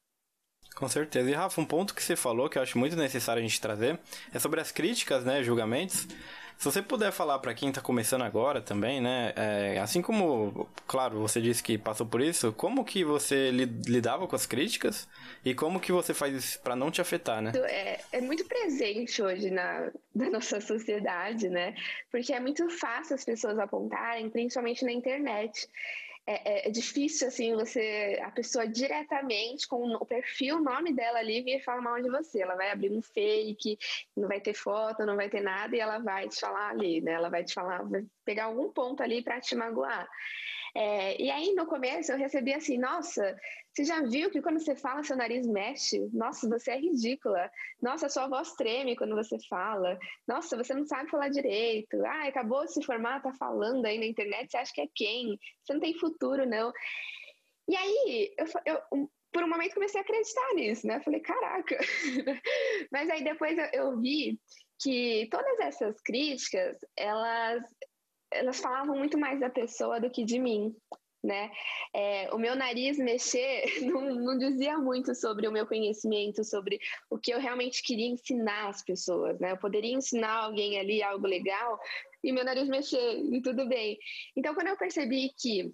[0.74, 1.30] Com certeza.
[1.30, 3.98] E Rafa, um ponto que você falou que eu acho muito necessário a gente trazer
[4.33, 6.06] é sobre as críticas, né, julgamentos.
[6.61, 9.33] Se você puder falar para quem está começando agora também, né?
[9.35, 14.37] É, assim como, claro, você disse que passou por isso, como que você lidava com
[14.37, 15.09] as críticas
[15.42, 17.52] e como que você faz isso para não te afetar, né?
[17.56, 21.74] É, é muito presente hoje na, na nossa sociedade, né?
[22.11, 25.66] Porque é muito fácil as pessoas apontarem, principalmente na internet
[26.30, 31.18] é, é, é, difícil, assim, você, a pessoa diretamente, com o perfil, o nome dela
[31.18, 32.40] ali, vir falar mal de você.
[32.40, 33.76] Ela vai abrir um fake,
[34.16, 37.12] não vai ter foto, não vai ter nada, e ela vai te falar ali, né?
[37.12, 40.08] Ela vai te falar, vai pegar algum ponto ali para te magoar.
[40.74, 43.37] É, e aí, no começo, eu recebi assim: nossa,
[43.72, 46.09] você já viu que quando você fala, seu nariz mexe?
[46.12, 47.50] Nossa, você é ridícula.
[47.80, 49.98] Nossa, sua voz treme quando você fala.
[50.26, 52.04] Nossa, você não sabe falar direito.
[52.04, 55.38] Ah, acabou de se formar, tá falando aí na internet, você acha que é quem?
[55.64, 56.72] Você não tem futuro, não.
[57.68, 61.00] E aí, eu, eu por um momento comecei a acreditar nisso, né?
[61.00, 61.78] Falei, caraca.
[62.90, 64.38] Mas aí depois eu, eu vi
[64.80, 67.62] que todas essas críticas, elas
[68.32, 70.74] elas falavam muito mais da pessoa do que de mim,
[71.22, 71.50] né?
[71.94, 76.78] É, o meu nariz mexer não, não, dizia muito sobre o meu conhecimento, sobre
[77.10, 79.52] o que eu realmente queria ensinar as pessoas, né?
[79.52, 81.78] Eu poderia ensinar alguém ali algo legal
[82.22, 83.98] e meu nariz mexer e tudo bem.
[84.36, 85.72] Então, quando eu percebi que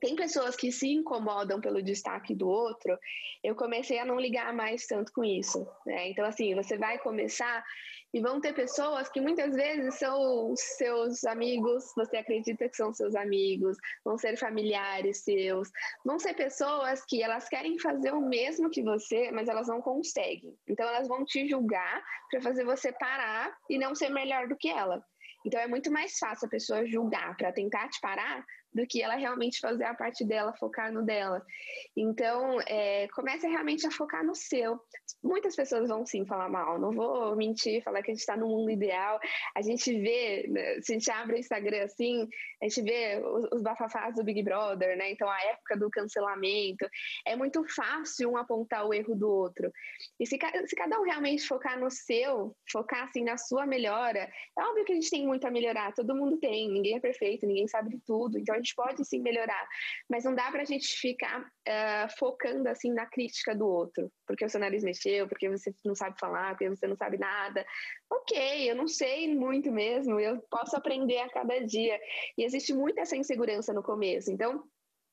[0.00, 2.96] tem pessoas que se incomodam pelo destaque do outro,
[3.42, 5.66] eu comecei a não ligar mais tanto com isso.
[5.86, 6.10] Né?
[6.10, 7.64] Então, assim, você vai começar
[8.12, 13.14] e vão ter pessoas que muitas vezes são seus amigos, você acredita que são seus
[13.14, 15.70] amigos, vão ser familiares seus,
[16.04, 20.56] vão ser pessoas que elas querem fazer o mesmo que você, mas elas não conseguem.
[20.66, 24.68] Então, elas vão te julgar para fazer você parar e não ser melhor do que
[24.68, 25.02] ela.
[25.46, 29.14] Então, é muito mais fácil a pessoa julgar para tentar te parar do que ela
[29.14, 31.44] realmente fazer a parte dela, focar no dela.
[31.96, 34.78] Então, é, comece realmente a focar no seu.
[35.22, 38.48] Muitas pessoas vão sim falar mal, não vou mentir, falar que a gente está no
[38.48, 39.18] mundo ideal.
[39.56, 42.28] A gente vê, né, se a gente abre o Instagram assim,
[42.62, 45.10] a gente vê os, os bafafás do Big Brother, né?
[45.10, 46.88] Então, a época do cancelamento.
[47.26, 49.72] É muito fácil um apontar o erro do outro.
[50.20, 54.62] E se, se cada um realmente focar no seu, focar assim na sua melhora, é
[54.62, 57.66] óbvio que a gente tem muito a melhorar, todo mundo tem, ninguém é perfeito, ninguém
[57.68, 58.38] sabe de tudo.
[58.38, 59.66] Então, a gente pode sim melhorar,
[60.08, 64.44] mas não dá para a gente ficar uh, focando assim na crítica do outro, porque
[64.44, 67.64] o seu nariz mexeu, porque você não sabe falar, porque você não sabe nada.
[68.10, 71.98] Ok, eu não sei muito mesmo, eu posso aprender a cada dia.
[72.36, 74.30] E existe muita essa insegurança no começo.
[74.30, 74.64] Então,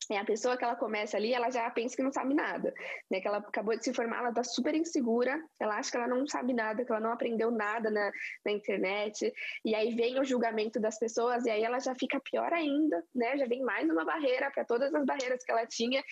[0.10, 2.73] é a pessoa que ela começa ali, ela já pensa que não sabe nada,
[3.10, 3.19] né?
[3.19, 6.27] Que ela acabou de se formar, ela tá super insegura, ela acha que ela não
[6.27, 8.12] sabe nada, que ela não aprendeu nada na,
[8.45, 12.53] na internet, e aí vem o julgamento das pessoas, e aí ela já fica pior
[12.53, 13.38] ainda, né?
[13.38, 16.03] Já vem mais uma barreira para todas as barreiras que ela tinha,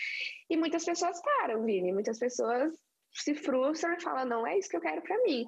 [0.50, 2.74] e muitas pessoas param, Vini, muitas pessoas
[3.14, 5.46] se frustram e falam, não é isso que eu quero para mim.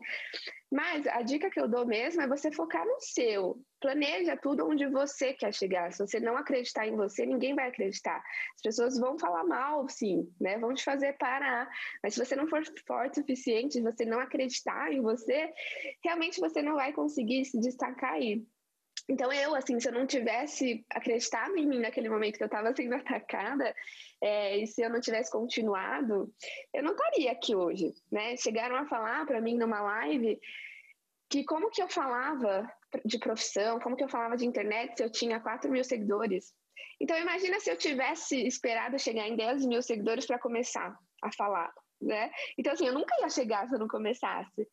[0.72, 3.58] Mas a dica que eu dou mesmo é você focar no seu.
[3.80, 5.92] Planeja tudo onde você quer chegar.
[5.94, 8.18] Se você não acreditar em você, ninguém vai acreditar.
[8.56, 10.58] As pessoas vão falar mal, sim, né?
[10.58, 11.70] Vão te fazer parar.
[12.04, 15.50] Mas se você não for forte o suficiente, se você não acreditar em você,
[16.04, 18.44] realmente você não vai conseguir se destacar aí.
[19.08, 22.76] Então, eu, assim, se eu não tivesse acreditado em mim naquele momento que eu estava
[22.76, 23.74] sendo atacada,
[24.22, 26.34] é, e se eu não tivesse continuado,
[26.74, 28.36] eu não estaria aqui hoje, né?
[28.38, 30.40] Chegaram a falar para mim numa live
[31.30, 32.72] que como que eu falava
[33.04, 36.54] de profissão, como que eu falava de internet se eu tinha 4 mil seguidores.
[37.00, 41.74] Então, imagina se eu tivesse esperado chegar em 10 mil seguidores para começar a falar,
[42.02, 42.32] né?
[42.58, 44.68] Então, assim, eu nunca ia chegar se eu não começasse.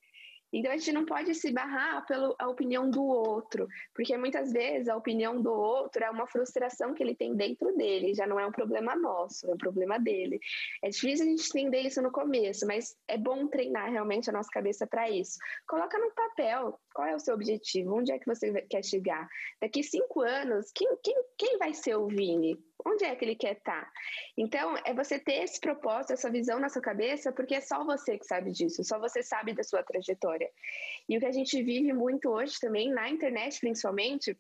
[0.53, 4.97] Então a gente não pode se barrar pela opinião do outro, porque muitas vezes a
[4.97, 8.53] opinião do outro é uma frustração que ele tem dentro dele, já não é um
[8.53, 10.39] problema nosso, é um problema dele.
[10.83, 14.51] É difícil a gente entender isso no começo, mas é bom treinar realmente a nossa
[14.51, 15.39] cabeça para isso.
[15.67, 19.27] Coloca no papel qual é o seu objetivo, onde é que você quer chegar.
[19.61, 22.59] Daqui cinco anos, quem, quem, quem vai ser o Vini?
[22.85, 23.85] Onde é que ele quer estar?
[23.85, 23.93] Tá?
[24.37, 28.19] Então, é você ter esse propósito, essa visão na sua cabeça, porque é só você
[28.19, 30.51] que sabe disso, só você sabe da sua trajetória.
[31.09, 34.37] E o que a gente vive muito hoje também, na internet principalmente,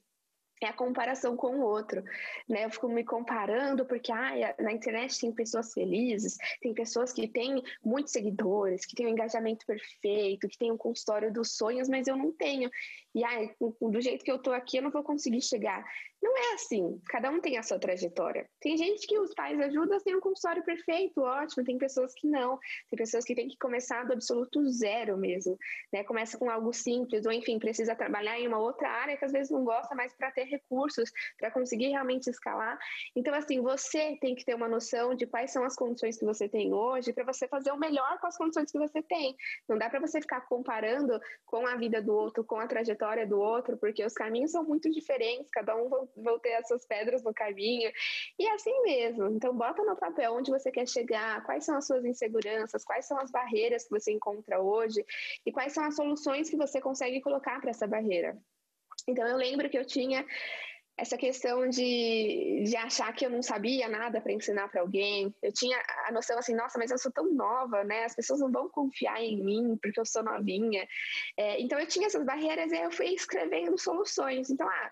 [0.64, 2.02] é a comparação com o outro,
[2.48, 2.64] né?
[2.64, 7.62] Eu fico me comparando porque ah, na internet tem pessoas felizes, tem pessoas que têm
[7.84, 12.16] muitos seguidores, que têm um engajamento perfeito, que têm um consultório dos sonhos, mas eu
[12.16, 12.70] não tenho.
[13.14, 13.50] E ah,
[13.80, 15.84] do jeito que eu tô aqui, eu não vou conseguir chegar.
[16.22, 17.00] Não é assim.
[17.08, 18.48] Cada um tem a sua trajetória.
[18.60, 21.64] Tem gente que os pais ajudam, tem um consultório perfeito, ótimo.
[21.64, 22.58] Tem pessoas que não.
[22.88, 25.58] Tem pessoas que têm que começar do absoluto zero mesmo.
[25.92, 26.04] Né?
[26.04, 29.50] Começa com algo simples, ou enfim, precisa trabalhar em uma outra área que às vezes
[29.50, 32.78] não gosta, mas para ter recursos, para conseguir realmente escalar.
[33.16, 36.48] Então, assim, você tem que ter uma noção de quais são as condições que você
[36.48, 39.34] tem hoje para você fazer o melhor com as condições que você tem.
[39.68, 43.40] Não dá para você ficar comparando com a vida do outro, com a trajetória do
[43.40, 47.32] outro, porque os caminhos são muito diferentes, cada um vão ter as suas pedras no
[47.32, 47.90] caminho.
[48.38, 49.28] E é assim mesmo.
[49.28, 53.18] Então, bota no papel onde você quer chegar, quais são as suas inseguranças, quais são
[53.18, 55.04] as barreiras que você encontra hoje
[55.44, 58.36] e quais são as soluções que você consegue colocar para essa barreira.
[59.08, 60.24] Então, eu lembro que eu tinha
[60.96, 65.34] essa questão de, de achar que eu não sabia nada para ensinar para alguém.
[65.42, 68.04] Eu tinha a noção assim, nossa, mas eu sou tão nova, né?
[68.04, 70.86] As pessoas não vão confiar em mim porque eu sou novinha.
[71.36, 74.50] É, então eu tinha essas barreiras e eu fui escrevendo soluções.
[74.50, 74.90] Então, ah,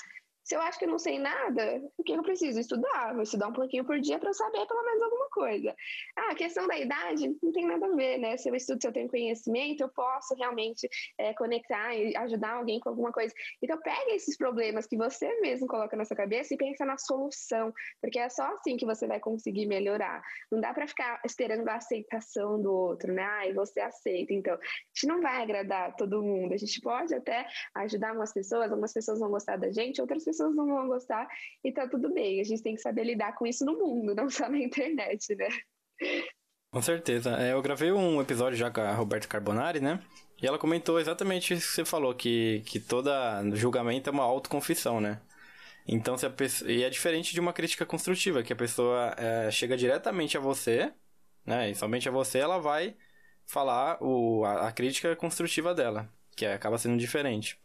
[0.50, 2.58] se eu acho que eu não sei nada, o que eu preciso?
[2.58, 3.12] Estudar.
[3.12, 5.72] Vou estudar um pouquinho por dia para saber pelo menos alguma coisa.
[6.18, 8.36] Ah, a questão da idade não tem nada a ver, né?
[8.36, 12.80] Se eu estudo, se eu tenho conhecimento, eu posso realmente é, conectar e ajudar alguém
[12.80, 13.32] com alguma coisa.
[13.62, 17.72] Então, pega esses problemas que você mesmo coloca na sua cabeça e pensa na solução,
[18.02, 20.20] porque é só assim que você vai conseguir melhorar.
[20.50, 23.22] Não dá para ficar esperando a aceitação do outro, né?
[23.22, 24.34] Ah, e você aceita.
[24.34, 24.58] Então, a
[24.92, 26.52] gente não vai agradar todo mundo.
[26.52, 30.39] A gente pode até ajudar algumas pessoas, algumas pessoas vão gostar da gente, outras pessoas
[30.40, 31.29] pessoas não vão gostar
[31.62, 32.40] e tá tudo bem.
[32.40, 35.48] A gente tem que saber lidar com isso no mundo, não só na internet, né?
[36.72, 37.37] Com certeza.
[37.37, 40.00] É, eu gravei um episódio já com a Roberta Carbonari, né?
[40.40, 45.00] E ela comentou exatamente isso que você falou, que, que toda julgamento é uma autoconfissão,
[45.00, 45.20] né?
[45.87, 46.70] Então, se a pessoa...
[46.70, 50.92] e é diferente de uma crítica construtiva, que a pessoa é, chega diretamente a você,
[51.44, 51.70] né?
[51.70, 52.96] E somente a você ela vai
[53.44, 57.59] falar o, a, a crítica construtiva dela, que acaba sendo diferente.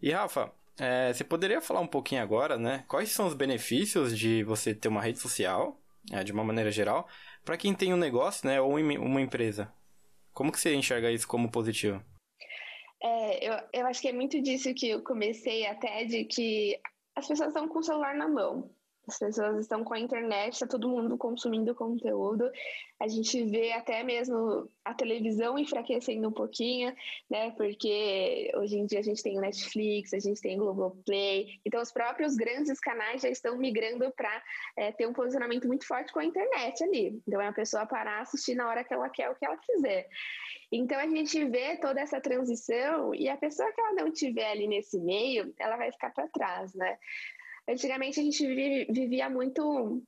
[0.00, 2.84] E Rafa, é, você poderia falar um pouquinho agora, né?
[2.88, 5.80] Quais são os benefícios de você ter uma rede social,
[6.12, 7.08] é, de uma maneira geral,
[7.44, 9.72] para quem tem um negócio, né, ou uma empresa?
[10.32, 12.02] Como que você enxerga isso como positivo?
[13.02, 16.78] É, eu, eu acho que é muito disso que eu comecei até, de que
[17.16, 18.70] as pessoas estão com o celular na mão.
[19.08, 22.50] As pessoas estão com a internet, está todo mundo consumindo conteúdo.
[23.00, 26.94] A gente vê até mesmo a televisão enfraquecendo um pouquinho,
[27.30, 27.50] né?
[27.52, 31.58] Porque hoje em dia a gente tem o Netflix, a gente tem o Globoplay.
[31.64, 34.42] Então, os próprios grandes canais já estão migrando para
[34.76, 37.18] é, ter um posicionamento muito forte com a internet ali.
[37.26, 40.06] Então, é a pessoa parar, assistir na hora que ela quer, o que ela quiser.
[40.70, 44.66] Então, a gente vê toda essa transição e a pessoa que ela não tiver ali
[44.66, 46.98] nesse meio, ela vai ficar para trás, né?
[47.68, 50.02] Antigamente a gente vivia muito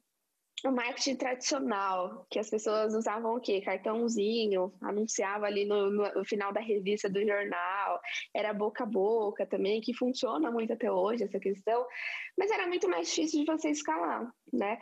[0.64, 3.60] o marketing tradicional, que as pessoas usavam o quê?
[3.60, 8.00] Cartãozinho, anunciava ali no, no, final da revista do jornal,
[8.34, 11.86] era boca a boca também, que funciona muito até hoje essa questão,
[12.36, 14.78] mas era muito mais difícil de você escalar, né?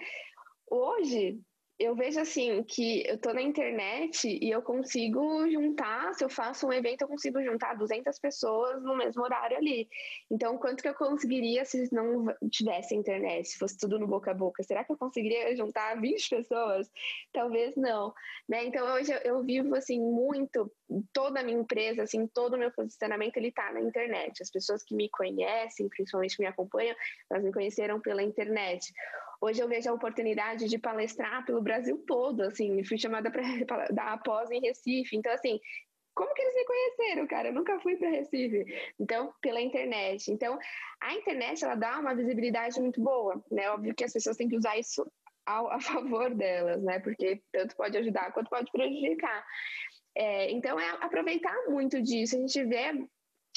[0.70, 1.40] Hoje,
[1.78, 6.66] eu vejo assim que eu tô na internet e eu consigo juntar, se eu faço
[6.66, 9.88] um evento, eu consigo juntar 200 pessoas no mesmo horário ali.
[10.28, 14.34] Então, quanto que eu conseguiria se não tivesse internet, se fosse tudo no boca a
[14.34, 14.62] boca?
[14.64, 16.90] Será que eu conseguiria juntar 20 pessoas?
[17.32, 18.12] Talvez não,
[18.48, 18.64] né?
[18.64, 20.70] Então, hoje eu, vivo assim muito
[21.12, 24.42] toda a minha empresa, assim, todo o meu posicionamento ele tá na internet.
[24.42, 26.96] As pessoas que me conhecem, principalmente me acompanham,
[27.30, 28.92] elas me conheceram pela internet.
[29.40, 33.42] Hoje eu vejo a oportunidade de palestrar pelo Brasil todo, assim, fui chamada para
[33.92, 35.16] dar pós em Recife.
[35.16, 35.61] Então, assim,
[36.14, 37.48] como que eles me conheceram, cara?
[37.48, 38.64] Eu nunca fui para Recife.
[38.98, 40.33] Então, pela internet.
[40.33, 40.59] Então,
[41.01, 43.70] a internet, ela dá uma visibilidade muito boa, né?
[43.70, 45.07] Óbvio que as pessoas têm que usar isso
[45.46, 46.98] ao, a favor delas, né?
[46.98, 49.46] Porque tanto pode ajudar quanto pode prejudicar.
[50.16, 52.35] É, então, é aproveitar muito disso.
[52.35, 53.07] A gente vê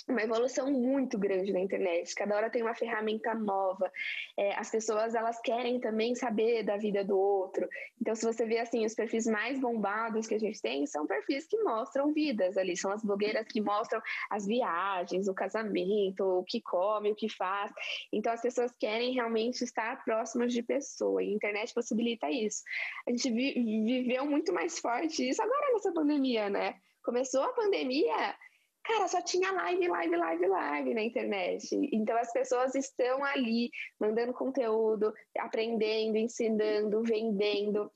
[0.07, 2.13] uma evolução muito grande na internet.
[2.15, 3.91] Cada hora tem uma ferramenta nova.
[4.37, 7.67] É, as pessoas elas querem também saber da vida do outro.
[7.99, 11.45] Então, se você vê assim, os perfis mais bombados que a gente tem são perfis
[11.47, 12.75] que mostram vidas ali.
[12.75, 17.71] São as blogueiras que mostram as viagens, o casamento, o que come, o que faz.
[18.11, 21.23] Então, as pessoas querem realmente estar próximas de pessoa.
[21.23, 22.63] E a internet possibilita isso.
[23.07, 23.51] A gente vi
[23.83, 26.75] viveu muito mais forte isso agora nessa pandemia, né?
[27.03, 28.35] Começou a pandemia
[28.83, 31.69] Cara, só tinha live, live, live, live na internet.
[31.93, 37.91] Então as pessoas estão ali mandando conteúdo, aprendendo, ensinando, vendendo.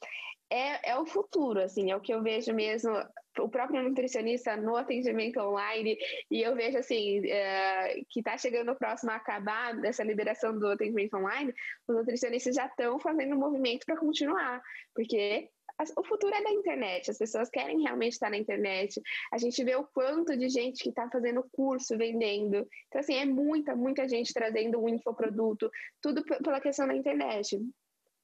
[0.49, 2.91] É, é o futuro, assim, é o que eu vejo mesmo.
[3.39, 5.97] O próprio nutricionista no atendimento online,
[6.31, 10.67] e eu vejo assim, é, que está chegando o próximo a acabar dessa liberação do
[10.67, 11.53] atendimento online,
[11.87, 14.61] os nutricionistas já estão fazendo um movimento para continuar,
[14.93, 15.49] porque
[15.97, 19.01] o futuro é da internet, as pessoas querem realmente estar na internet.
[19.31, 22.67] A gente vê o quanto de gente que está fazendo curso, vendendo.
[22.87, 25.69] Então, assim, é muita, muita gente trazendo um infoproduto,
[26.01, 27.59] tudo pela questão da internet.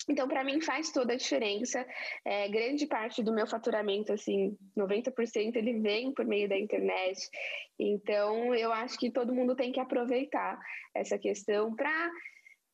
[0.10, 1.86] Então, para mim, faz toda a diferença.
[2.26, 7.30] É, grande parte do meu faturamento, assim, 90% ele vem por meio da internet.
[7.78, 10.60] Então, eu acho que todo mundo tem que aproveitar
[10.96, 12.12] essa questão para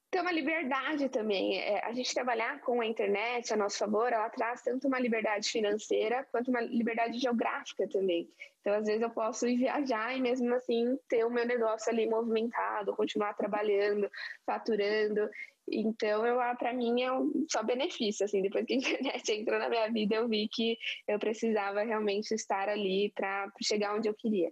[0.09, 1.59] ter uma liberdade também.
[1.59, 5.49] É, a gente trabalhar com a internet a nosso favor, ela traz tanto uma liberdade
[5.49, 8.29] financeira quanto uma liberdade geográfica também.
[8.61, 12.07] Então, às vezes, eu posso ir viajar e mesmo assim ter o meu negócio ali
[12.07, 14.09] movimentado, continuar trabalhando,
[14.45, 15.29] faturando.
[15.69, 17.09] Então, eu para mim é
[17.49, 21.19] só benefício, assim, depois que a internet entrou na minha vida, eu vi que eu
[21.19, 24.51] precisava realmente estar ali para chegar onde eu queria.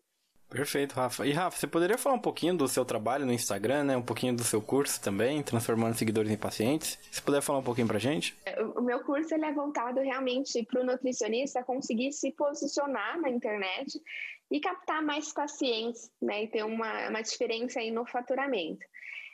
[0.50, 1.26] Perfeito, Rafa.
[1.26, 3.98] E Rafa, você poderia falar um pouquinho do seu trabalho no Instagram, né?
[3.98, 7.00] Um pouquinho do seu curso também, transformando seguidores em pacientes?
[7.12, 8.36] Se puder falar um pouquinho pra gente?
[8.76, 14.00] O meu curso ele é voltado realmente para o nutricionista conseguir se posicionar na internet
[14.52, 16.44] e captar mais pacientes, né?
[16.44, 18.86] E ter uma, uma diferença aí no faturamento.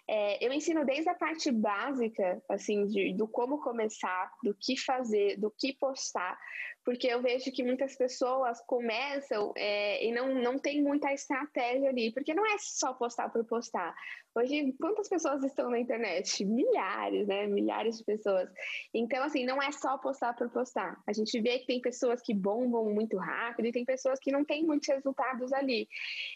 [0.10, 5.38] É, eu ensino desde a parte básica, assim, de, do como começar, do que fazer,
[5.38, 6.38] do que postar,
[6.84, 12.12] porque eu vejo que muitas pessoas começam é, e não, não tem muita estratégia ali,
[12.12, 13.96] porque não é só postar por postar.
[14.34, 16.46] Hoje, quantas pessoas estão na internet?
[16.46, 17.48] Milhares, né?
[17.48, 18.50] Milhares de pessoas.
[18.94, 20.98] Então, assim, não é só postar por postar.
[21.06, 24.46] A gente vê que tem pessoas que bombam muito rápido e tem pessoas que não
[24.46, 25.86] têm muitos resultados ali.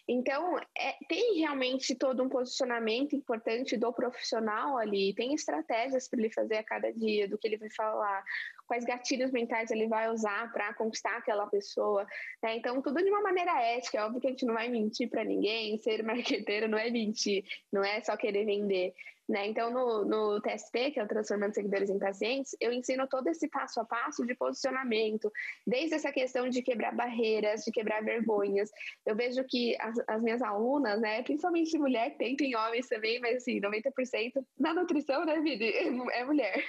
[0.10, 6.34] Então, é, tem realmente todo um posicionamento importante do profissional ali, tem estratégias para ele
[6.34, 8.26] fazer a cada dia, do que ele vai falar,
[8.68, 12.06] quais gatilhos mentais ele vai usar para conquistar aquela pessoa.
[12.44, 12.58] Né?
[12.58, 14.00] Então, tudo de uma maneira ética.
[14.00, 17.46] É óbvio que a gente não vai mentir para ninguém, ser marqueteiro não é mentir,
[17.72, 18.94] não é só querer vender.
[19.28, 19.48] Né?
[19.48, 23.48] Então, no, no TSP, que é o Transformando Seguidores em Pacientes, eu ensino todo esse
[23.48, 25.32] passo a passo de posicionamento,
[25.66, 28.70] desde essa questão de quebrar barreiras, de quebrar vergonhas.
[29.04, 33.38] Eu vejo que as, as minhas alunas, né, principalmente mulher, tem, tem homens também, mas
[33.38, 35.72] assim, 90% na nutrição, né, Vini,
[36.14, 36.64] é mulher.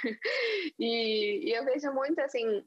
[0.79, 2.63] E, e eu vejo muito, assim,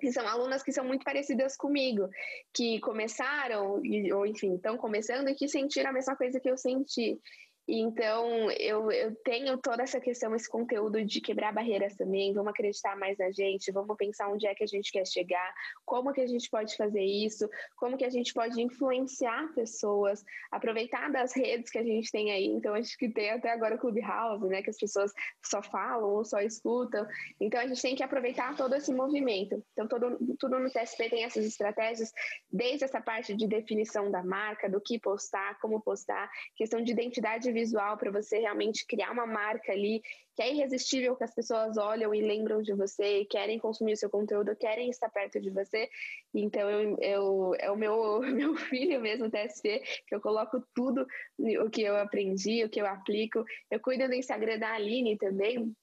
[0.00, 2.08] que são alunas que são muito parecidas comigo,
[2.52, 3.80] que começaram,
[4.14, 7.20] ou enfim, estão começando e que sentiram a mesma coisa que eu senti.
[7.68, 12.96] Então, eu, eu tenho toda essa questão, esse conteúdo de quebrar barreiras também, vamos acreditar
[12.96, 15.54] mais na gente, vamos pensar onde é que a gente quer chegar,
[15.84, 21.10] como que a gente pode fazer isso, como que a gente pode influenciar pessoas, aproveitar
[21.12, 22.46] das redes que a gente tem aí.
[22.46, 25.12] Então, acho que tem até agora o Clubhouse, né, que as pessoas
[25.44, 27.06] só falam ou só escutam.
[27.40, 29.62] Então, a gente tem que aproveitar todo esse movimento.
[29.72, 32.12] Então, todo, tudo no TSP tem essas estratégias,
[32.50, 37.51] desde essa parte de definição da marca, do que postar, como postar, questão de identidade
[37.52, 40.02] visual para você realmente criar uma marca ali
[40.34, 43.96] que é irresistível, que as pessoas olham e lembram de você e querem consumir o
[43.96, 45.88] seu conteúdo, querem estar perto de você.
[46.34, 51.06] Então, eu, eu, é o meu, meu filho mesmo, TSP, que eu coloco tudo
[51.38, 53.44] o que eu aprendi, o que eu aplico.
[53.70, 55.74] Eu cuido do Instagram da Aline também,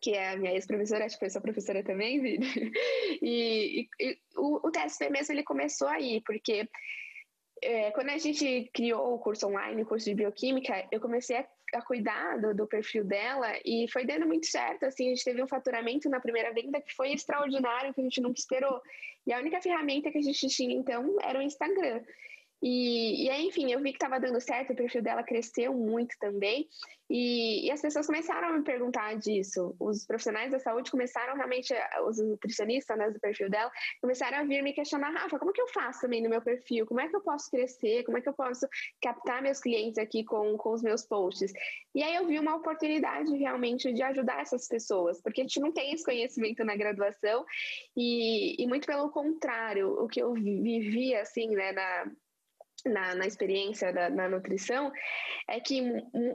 [0.00, 2.46] que é a minha ex-professora, acho que foi sua professora também, Vini.
[3.20, 6.66] E, e, e o, o TSP mesmo, ele começou aí, porque
[7.62, 11.46] é, quando a gente criou o curso online, o curso de bioquímica, eu comecei a,
[11.74, 14.84] a cuidar do, do, perfil dela e foi dando muito certo.
[14.84, 18.20] Assim, a gente teve um faturamento na primeira venda que foi extraordinário, que a gente
[18.20, 18.82] nunca esperou.
[19.24, 22.02] E a única ferramenta que a gente tinha então era o Instagram.
[22.62, 26.14] E, e aí, enfim, eu vi que estava dando certo, o perfil dela cresceu muito
[26.20, 26.68] também.
[27.10, 29.74] E, e, as pessoas começaram a me perguntar disso.
[29.78, 31.74] Os profissionais da saúde começaram realmente,
[32.06, 35.68] os nutricionistas né, do perfil dela, começaram a vir me questionar: Rafa, como que eu
[35.68, 36.86] faço também no meu perfil?
[36.86, 38.04] Como é que eu posso crescer?
[38.04, 38.66] Como é que eu posso
[39.02, 41.52] captar meus clientes aqui com, com os meus posts?
[41.94, 45.72] E aí eu vi uma oportunidade realmente de ajudar essas pessoas, porque a gente não
[45.72, 47.44] tem esse conhecimento na graduação,
[47.94, 52.10] e, e muito pelo contrário, o que eu vivi assim, né, na,
[52.84, 54.92] na, na experiência da, na nutrição
[55.48, 55.82] é que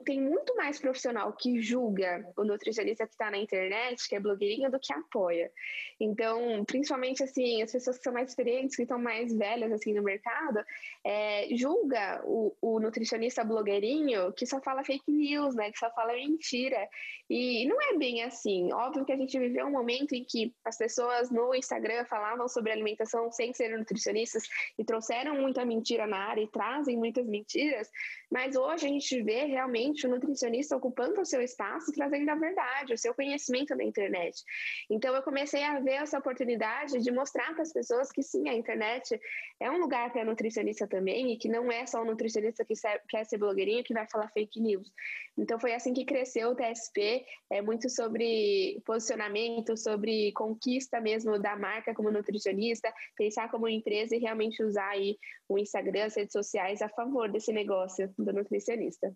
[0.06, 4.70] tem muito mais profissional que julga o nutricionista que está na internet, que é blogueirinha,
[4.70, 5.52] do que apoia.
[6.00, 10.04] Então, principalmente assim, as pessoas que são mais experientes, que estão mais velhas assim no
[10.04, 10.64] mercado,
[11.04, 15.72] é, julga o, o, nutricionista blogueirinho que só fala fake news, né?
[15.72, 16.88] Que só fala mentira.
[17.30, 18.72] E, não é bem assim.
[18.72, 22.72] Óbvio que a gente viveu um momento em que as pessoas no Instagram falavam sobre
[22.72, 24.44] alimentação sem ser nutricionistas
[24.78, 27.90] e trouxeram muita mentira na área e trazem muitas mentiras,
[28.30, 32.94] mas hoje a gente vê realmente o nutricionista ocupando o seu espaço, trazendo a verdade,
[32.94, 34.44] o seu conhecimento na internet.
[34.90, 38.54] Então eu comecei a ver essa oportunidade de mostrar para as pessoas que sim, a
[38.54, 39.20] internet
[39.60, 42.74] é um lugar para nutricionista também e que não é só o nutricionista que
[43.10, 44.92] quer ser blogueirinho que vai falar fake news.
[45.38, 51.56] Então foi assim que cresceu o TSP, é muito sobre posicionamento, sobre conquista mesmo da
[51.56, 55.18] marca como nutricionista, pensar como empresa e realmente usar aí
[55.48, 59.14] o Instagram, sociais a favor desse negócio do nutricionista.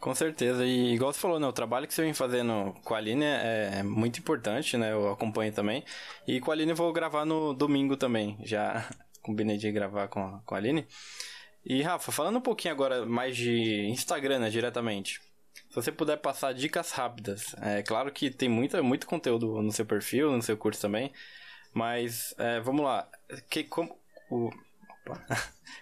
[0.00, 2.98] Com certeza, e igual você falou, né, o trabalho que você vem fazendo com a
[2.98, 5.84] Aline é, é muito importante, né, eu acompanho também,
[6.26, 8.86] e com a Aline eu vou gravar no domingo também, já
[9.22, 10.86] combinei de gravar com a, com a Aline.
[11.64, 15.20] E Rafa, falando um pouquinho agora mais de Instagram, né, diretamente,
[15.70, 19.86] se você puder passar dicas rápidas, é claro que tem muita, muito conteúdo no seu
[19.86, 21.10] perfil, no seu curso também,
[21.72, 23.08] mas é, vamos lá,
[23.48, 23.98] que, como,
[24.30, 24.50] o,
[25.06, 25.24] Opa.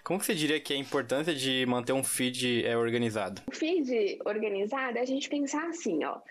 [0.03, 3.41] Como que você diria que é a importância de manter um feed é, organizado?
[3.47, 6.21] O feed organizado é a gente pensar assim, ó.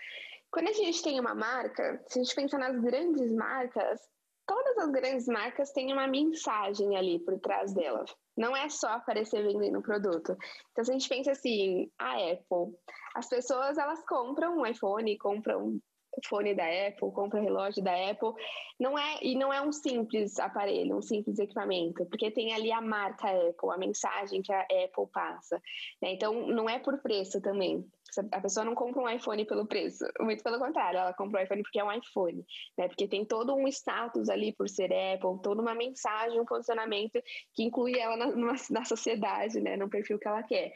[0.49, 3.99] Quando a gente tem uma marca, se a gente pensar nas grandes marcas,
[4.47, 8.15] todas as grandes marcas têm uma mensagem ali por trás delas.
[8.37, 10.37] Não é só aparecer vendendo produto.
[10.71, 12.77] Então, se a gente pensa assim, a Apple,
[13.15, 15.79] as pessoas elas compram um iPhone, compram
[16.25, 18.33] fone da Apple, compra relógio da Apple,
[18.79, 22.81] não é e não é um simples aparelho, um simples equipamento, porque tem ali a
[22.81, 25.61] marca Apple, a mensagem que a Apple passa.
[26.01, 26.13] Né?
[26.13, 27.85] Então não é por preço também.
[28.31, 31.63] A pessoa não compra um iPhone pelo preço, muito pelo contrário, ela compra um iPhone
[31.63, 32.45] porque é um iPhone,
[32.77, 32.87] né?
[32.87, 37.21] Porque tem todo um status ali por ser Apple, toda uma mensagem, um posicionamento
[37.53, 39.75] que inclui ela na, na sociedade, né?
[39.75, 40.71] No perfil que ela quer.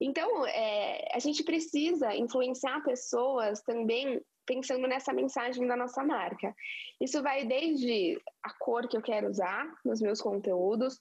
[0.00, 6.54] Então, é, a gente precisa influenciar pessoas também pensando nessa mensagem da nossa marca.
[7.00, 11.00] Isso vai desde a cor que eu quero usar nos meus conteúdos,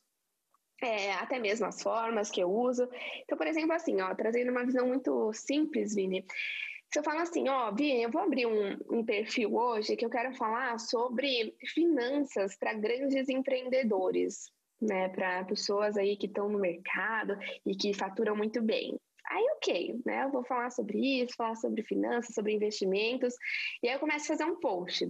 [0.82, 2.90] é, até mesmo as formas que eu uso.
[3.24, 6.26] Então, por exemplo, assim, ó, trazendo uma visão muito simples, Vini.
[6.92, 10.10] Se eu falo assim, ó, Vini, eu vou abrir um, um perfil hoje que eu
[10.10, 17.38] quero falar sobre finanças para grandes empreendedores, né, para pessoas aí que estão no mercado
[17.66, 19.00] e que faturam muito bem.
[19.30, 20.24] Aí, ok, né?
[20.24, 23.34] Eu vou falar sobre isso, falar sobre finanças, sobre investimentos,
[23.82, 25.08] e aí eu começo a fazer um post.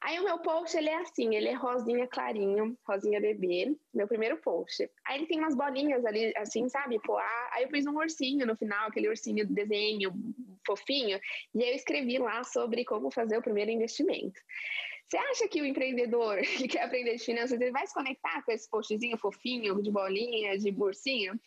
[0.00, 4.36] Aí o meu post, ele é assim, ele é rosinha clarinho, rosinha bebê, meu primeiro
[4.36, 4.88] post.
[5.04, 7.50] Aí ele tem umas bolinhas ali, assim, sabe, poá.
[7.52, 10.12] Aí eu fiz um ursinho no final, aquele ursinho de desenho
[10.64, 11.18] fofinho,
[11.54, 14.40] e aí eu escrevi lá sobre como fazer o primeiro investimento.
[15.08, 18.52] Você acha que o empreendedor que quer aprender de finanças, ele vai se conectar com
[18.52, 21.40] esse postzinho fofinho, de bolinha, de ursinho?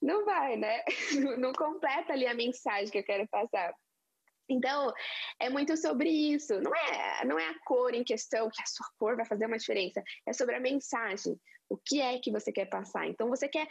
[0.00, 0.82] Não vai, né?
[1.38, 3.72] Não completa ali a mensagem que eu quero passar.
[4.48, 4.92] Então,
[5.38, 6.60] é muito sobre isso.
[6.60, 9.58] Não é, não é a cor em questão, que a sua cor vai fazer uma
[9.58, 10.02] diferença.
[10.26, 11.38] É sobre a mensagem.
[11.68, 13.06] O que é que você quer passar?
[13.06, 13.68] Então, você quer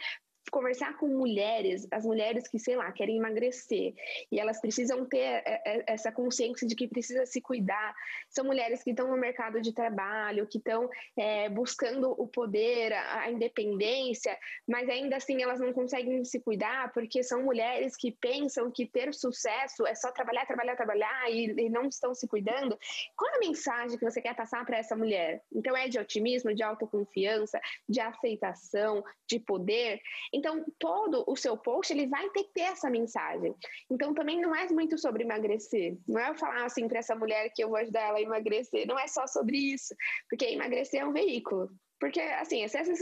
[0.50, 3.94] conversar com mulheres, as mulheres que, sei lá, querem emagrecer
[4.30, 7.94] e elas precisam ter é, é, essa consciência de que precisa se cuidar.
[8.28, 13.30] São mulheres que estão no mercado de trabalho, que estão é, buscando o poder, a,
[13.30, 14.36] independência,
[14.66, 19.14] mas ainda assim elas não conseguem se cuidar porque são mulheres que pensam que ter
[19.14, 22.78] sucesso é só trabalhar, trabalhar, trabalhar e, e não estão se cuidando.
[23.16, 25.42] Qual a mensagem que você quer passar para essa mulher?
[25.52, 30.00] Então é de otimismo, de autoconfiança, de aceitação, de poder.
[30.32, 33.54] Então, todo o seu post, ele vai ter que ter essa mensagem.
[33.90, 35.98] Então, também não é muito sobre emagrecer.
[36.06, 38.86] Não é eu falar assim para essa mulher que eu vou ajudar ela a emagrecer.
[38.86, 39.94] Não é só sobre isso.
[40.28, 41.68] Porque emagrecer é um veículo.
[41.98, 42.98] Porque, assim, se essas,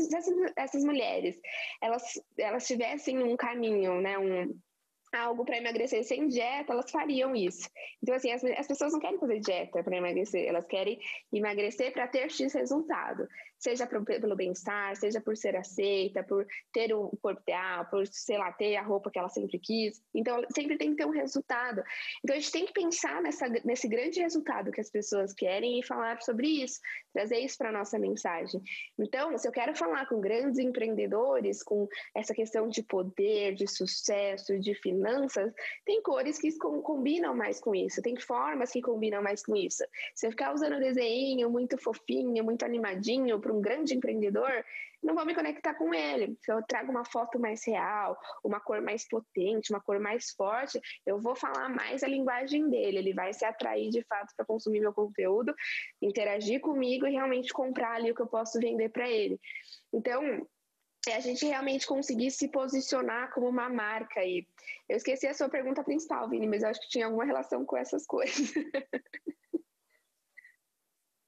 [0.57, 1.39] essas, mulheres,
[1.81, 2.03] elas,
[2.37, 4.59] elas tivessem um caminho, né, um,
[5.13, 7.69] algo para emagrecer sem dieta, elas fariam isso.
[8.03, 10.99] Então, assim, as, as pessoas não querem fazer dieta para emagrecer, elas querem
[11.33, 13.27] emagrecer para ter X resultado
[13.59, 18.39] seja pro, pelo bem-estar, seja por ser aceita, por ter o corpo ideal, por, sei
[18.39, 20.01] lá, ter a roupa que ela sempre quis.
[20.15, 21.83] Então, sempre tem que ter um resultado.
[22.23, 25.85] Então, a gente tem que pensar nessa, nesse grande resultado que as pessoas querem e
[25.85, 26.81] falar sobre isso,
[27.13, 28.63] trazer isso para nossa mensagem.
[28.99, 34.59] Então, se eu quero falar com grandes empreendedores, com essa questão de poder, de sucesso,
[34.59, 34.98] de finanças,
[35.85, 39.85] tem cores que combinam mais com isso, tem formas que combinam mais com isso.
[40.15, 44.65] Se eu ficar usando desenho muito fofinho, muito animadinho, para um grande empreendedor,
[45.03, 46.37] não vou me conectar com ele.
[46.41, 50.81] Se eu trago uma foto mais real, uma cor mais potente, uma cor mais forte,
[51.07, 52.99] eu vou falar mais a linguagem dele.
[52.99, 55.55] Ele vai se atrair de fato para consumir meu conteúdo,
[56.03, 59.39] interagir comigo e realmente comprar ali o que eu posso vender para ele.
[59.93, 60.47] Então,
[61.09, 64.47] é a gente realmente conseguir se posicionar como uma marca aí.
[64.89, 68.07] Eu esqueci a sua pergunta principal, Vini, mas acho que tinha alguma relação com essas
[68.07, 68.53] coisas.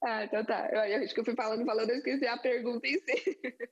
[0.02, 0.66] Ah, então tá.
[0.72, 3.38] Eu, acho que eu fui falando, falando, eu esqueci a pergunta em si.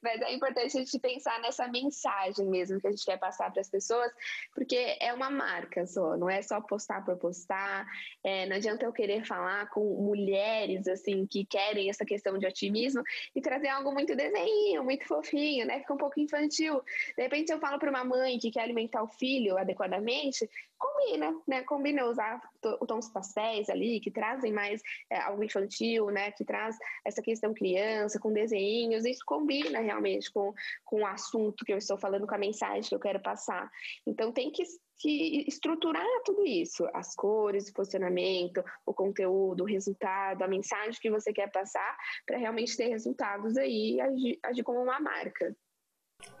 [0.00, 3.60] Mas é importante a gente pensar nessa mensagem mesmo que a gente quer passar para
[3.60, 4.12] as pessoas,
[4.54, 7.84] porque é uma marca só, não é só postar por postar.
[8.22, 13.02] É, não adianta eu querer falar com mulheres assim que querem essa questão de otimismo
[13.34, 15.80] e trazer algo muito desenho, muito fofinho, né?
[15.80, 16.80] Fica um pouco infantil.
[17.16, 21.62] De repente eu falo para uma mãe que quer alimentar o filho adequadamente, combina, né?
[21.62, 22.40] Combina usar
[22.86, 24.80] tons pastéis ali que trazem mais
[25.10, 30.30] é, algo infantil infantil, né, que traz essa questão criança, com desenhos, isso combina realmente
[30.30, 30.52] com,
[30.84, 33.70] com o assunto que eu estou falando, com a mensagem que eu quero passar.
[34.06, 34.62] Então tem que,
[34.98, 41.10] que estruturar tudo isso, as cores, o posicionamento, o conteúdo, o resultado, a mensagem que
[41.10, 41.96] você quer passar,
[42.26, 45.54] para realmente ter resultados aí e agir, agir como uma marca.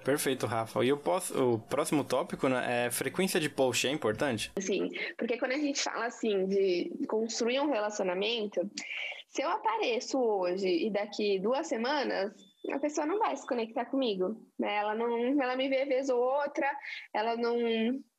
[0.04, 0.84] Perfeito, Rafa.
[0.84, 4.50] E o, o, próximo tópico né, é frequência de post, é importante?
[4.58, 8.68] Sim, porque quando a gente fala assim de construir um relacionamento,
[9.32, 12.34] se eu apareço hoje e daqui duas semanas,
[12.70, 14.76] a pessoa não vai se conectar comigo, né?
[14.76, 16.70] Ela não, ela me vê vez ou outra,
[17.14, 17.56] ela não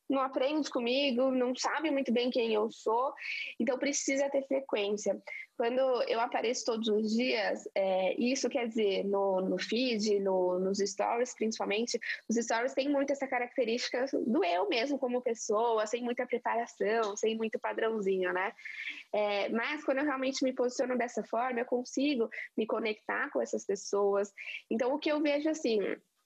[0.06, 3.10] não aprende comigo, não sabe muito bem quem eu sou,
[3.58, 5.18] então precisa ter frequência.
[5.56, 10.78] Quando eu apareço todos os dias, é, isso quer dizer no, no feed, no, nos
[10.78, 11.98] stories principalmente,
[12.28, 17.36] os stories têm muito essa característica do eu mesmo como pessoa, sem muita preparação, sem
[17.36, 18.52] muito padrãozinho, né?
[19.12, 23.64] É, mas quando eu realmente me posiciono dessa forma, eu consigo me conectar com essas
[23.64, 24.32] pessoas.
[24.70, 25.78] Então, o que eu vejo assim,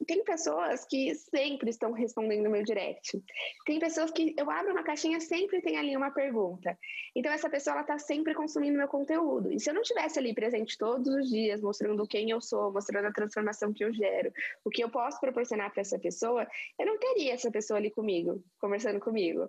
[0.07, 3.23] tem pessoas que sempre estão respondendo meu direct.
[3.67, 6.79] Tem pessoas que eu abro uma caixinha sempre tem ali uma pergunta.
[7.15, 9.53] Então essa pessoa ela tá sempre consumindo meu conteúdo.
[9.53, 13.07] E se eu não tivesse ali presente todos os dias, mostrando quem eu sou, mostrando
[13.07, 14.33] a transformação que eu gero,
[14.65, 16.47] o que eu posso proporcionar para essa pessoa,
[16.79, 19.49] eu não teria essa pessoa ali comigo, conversando comigo.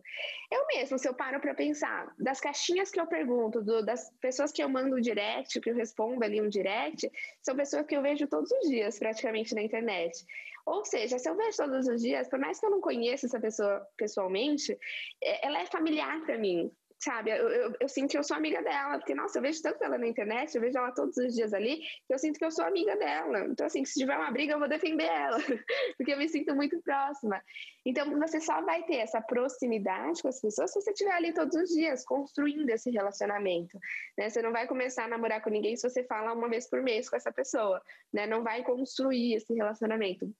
[0.52, 4.52] Eu mesmo, se eu paro para pensar, das caixinhas que eu pergunto, do, das pessoas
[4.52, 7.10] que eu mando direct, que eu respondo ali um direct,
[7.41, 10.26] são pessoas que eu vejo todos os dias praticamente na internet.
[10.70, 13.39] Ou seja, se eu vejo todos os dias, por mais que eu não conheça essa
[13.39, 14.78] pessoa pessoalmente,
[15.24, 16.72] é, ela é familiar para mim.
[16.99, 17.32] sabe?
[17.32, 19.97] Eu, eu, eu, sinto que eu sou amiga dela, porque, nossa, eu vejo tanto ela
[19.97, 22.65] na internet, eu vejo ela todos os dias ali, que eu sinto que eu sou
[22.65, 23.47] amiga dela.
[23.47, 25.38] Então, assim, se tiver uma briga, eu vou defender ela,
[25.97, 27.41] porque eu me sinto muito próxima.
[27.84, 31.55] Então, você só vai ter essa proximidade com as pessoas se você estiver ali todos
[31.55, 33.80] os dias, construindo esse relacionamento,
[34.17, 34.30] né?
[34.30, 37.09] Você não vai começar a namorar com ninguém se você fala uma vez por mês
[37.09, 37.82] com essa pessoa,
[38.13, 38.28] né?
[38.28, 40.32] Não vai construir esse relacionamento.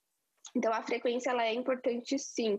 [0.54, 2.58] Então a frequência ela é importante sim.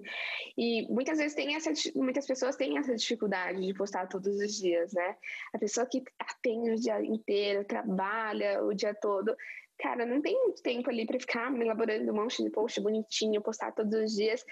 [0.58, 4.94] E muitas vezes tem essa muitas pessoas têm essa dificuldade de postar todos os dias,
[4.94, 5.16] né?
[5.54, 9.36] A pessoa que atende o dia inteiro, trabalha o dia todo,
[9.82, 13.72] cara, não tem muito tempo ali para ficar elaborando um monte de post bonitinho, postar
[13.72, 14.46] todos os dias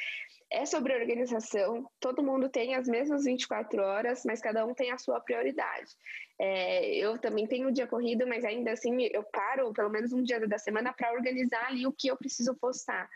[0.51, 1.88] é sobre organização.
[1.99, 5.91] Todo mundo tem as mesmas 24 horas, mas cada um tem a sua prioridade.
[6.39, 10.23] É, eu também tenho o dia corrido, mas ainda assim eu paro pelo menos um
[10.23, 13.07] dia da semana para organizar ali o que eu preciso postar.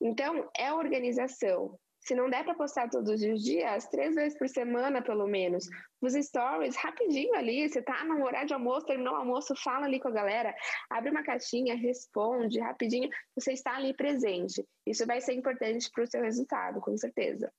[0.00, 1.78] Então, é organização.
[2.04, 5.68] Se não der para postar todos os dias, três vezes por semana, pelo menos.
[6.00, 10.00] Os stories, rapidinho ali, você tá no horário de almoço, terminou o almoço, fala ali
[10.00, 10.54] com a galera,
[10.90, 14.64] abre uma caixinha, responde rapidinho, você está ali presente.
[14.86, 17.52] Isso vai ser importante para o seu resultado, com certeza.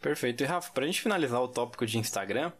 [0.00, 0.42] Perfeito.
[0.42, 2.52] E Rafa, para a gente finalizar o tópico de Instagram,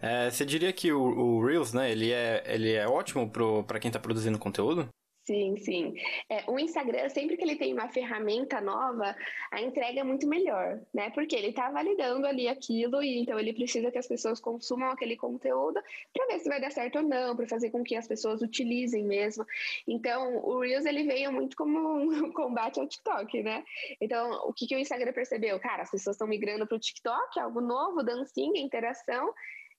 [0.00, 3.30] é, você diria que o, o, Reels, né, ele é, ele é ótimo
[3.66, 4.88] para quem está produzindo conteúdo?
[5.26, 5.94] Sim, sim.
[6.28, 9.16] É, o Instagram, sempre que ele tem uma ferramenta nova,
[9.50, 11.08] a entrega é muito melhor, né?
[11.10, 15.16] Porque ele está validando ali aquilo e então ele precisa que as pessoas consumam aquele
[15.16, 15.80] conteúdo
[16.12, 19.02] para ver se vai dar certo ou não, para fazer com que as pessoas utilizem
[19.04, 19.46] mesmo.
[19.88, 23.64] Então, o Reels ele veio muito como um combate ao TikTok, né?
[24.02, 25.58] Então, o que, que o Instagram percebeu?
[25.58, 29.32] Cara, as pessoas estão migrando para o TikTok, algo novo, dancinha, interação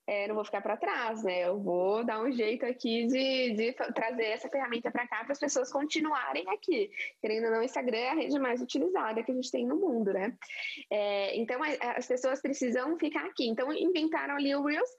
[0.07, 1.47] é, não vou ficar para trás, né?
[1.47, 5.39] Eu vou dar um jeito aqui de, de trazer essa ferramenta para cá para as
[5.39, 6.91] pessoas continuarem aqui.
[7.19, 9.77] Querendo ou não, o Instagram é a rede mais utilizada que a gente tem no
[9.77, 10.33] mundo, né?
[10.91, 13.47] É, então, as pessoas precisam ficar aqui.
[13.47, 14.89] Então, inventaram ali o Reels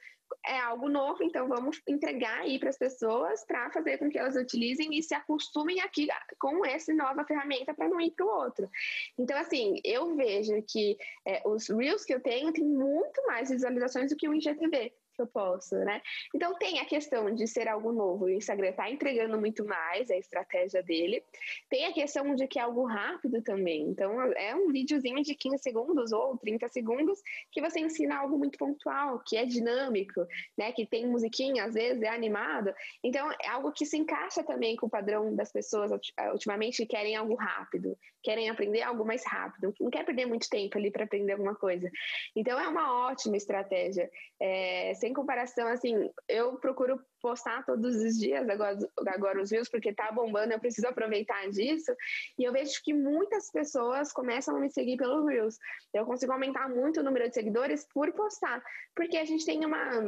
[0.44, 4.36] é algo novo, então vamos entregar aí para as pessoas para fazer com que elas
[4.36, 6.06] utilizem e se acostumem aqui
[6.38, 8.70] com essa nova ferramenta para não ir para o outro.
[9.18, 10.96] Então, assim, eu vejo que
[11.26, 15.22] é, os Reels que eu tenho têm muito mais visualizações do que o IGTV que
[15.22, 16.00] eu posso, né?
[16.34, 20.16] Então tem a questão de ser algo novo, o Instagram está entregando muito mais a
[20.16, 21.24] estratégia dele.
[21.68, 23.82] Tem a questão de que é algo rápido também.
[23.88, 28.58] Então é um videozinho de 15 segundos ou 30 segundos que você ensina algo muito
[28.58, 30.70] pontual, que é dinâmico, né?
[30.72, 32.72] Que tem musiquinha, às vezes é animado.
[33.02, 35.90] Então é algo que se encaixa também com o padrão das pessoas
[36.32, 40.76] ultimamente que querem algo rápido, querem aprender algo mais rápido, não quer perder muito tempo
[40.76, 41.90] ali para aprender alguma coisa.
[42.34, 44.10] Então é uma ótima estratégia.
[44.38, 48.76] É, sem comparação, assim, eu procuro postar todos os dias agora,
[49.06, 51.94] agora os views, porque tá bombando, eu preciso aproveitar disso.
[52.36, 55.58] E eu vejo que muitas pessoas começam a me seguir pelo Reels.
[55.94, 58.60] Eu consigo aumentar muito o número de seguidores por postar,
[58.96, 60.02] porque a gente tem uma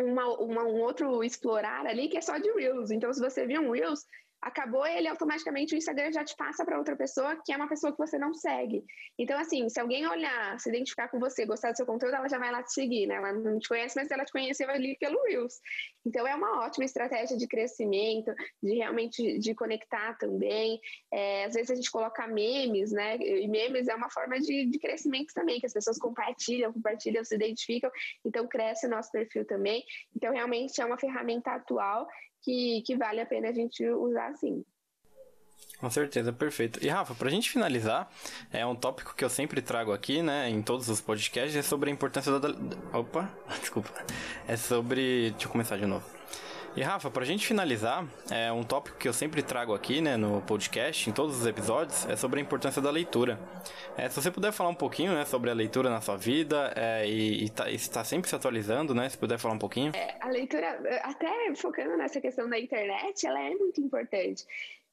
[0.00, 2.90] uma, uma, um outro explorar ali que é só de Reels.
[2.90, 4.04] Então, se você viu um Reels,
[4.44, 7.92] acabou ele automaticamente o Instagram já te passa para outra pessoa que é uma pessoa
[7.92, 8.84] que você não segue.
[9.18, 12.38] Então, assim, se alguém olhar, se identificar com você, gostar do seu conteúdo, ela já
[12.38, 13.14] vai lá te seguir, né?
[13.14, 15.60] Ela não te conhece, mas ela te conheceu ali pelo Reels.
[16.06, 20.78] Então, é uma ótima estratégia de crescimento, de realmente de conectar também.
[21.10, 23.16] É, às vezes a gente coloca memes, né?
[23.16, 27.34] E memes é uma forma de, de crescimento também, que as pessoas compartilham, compartilham, se
[27.34, 27.90] identificam,
[28.24, 29.82] então cresce o nosso perfil também.
[30.14, 32.06] Então, realmente é uma ferramenta atual
[32.44, 34.64] que, que vale a pena a gente usar sim.
[35.78, 36.84] Com certeza, perfeito.
[36.84, 38.10] E Rafa, pra gente finalizar,
[38.52, 41.90] é um tópico que eu sempre trago aqui, né, em todos os podcasts, é sobre
[41.90, 42.48] a importância da.
[42.96, 43.30] Opa,
[43.60, 43.90] desculpa.
[44.46, 45.30] É sobre.
[45.32, 46.04] Deixa eu começar de novo.
[46.76, 50.42] E Rafa, pra gente finalizar, é um tópico que eu sempre trago aqui, né, no
[50.42, 53.38] podcast, em todos os episódios, é sobre a importância da leitura.
[53.96, 57.06] É, se você puder falar um pouquinho, né, sobre a leitura na sua vida é,
[57.06, 59.92] e, está tá sempre se atualizando, né, se puder falar um pouquinho.
[59.94, 64.44] É, a leitura, até focando nessa questão da internet, ela é muito importante.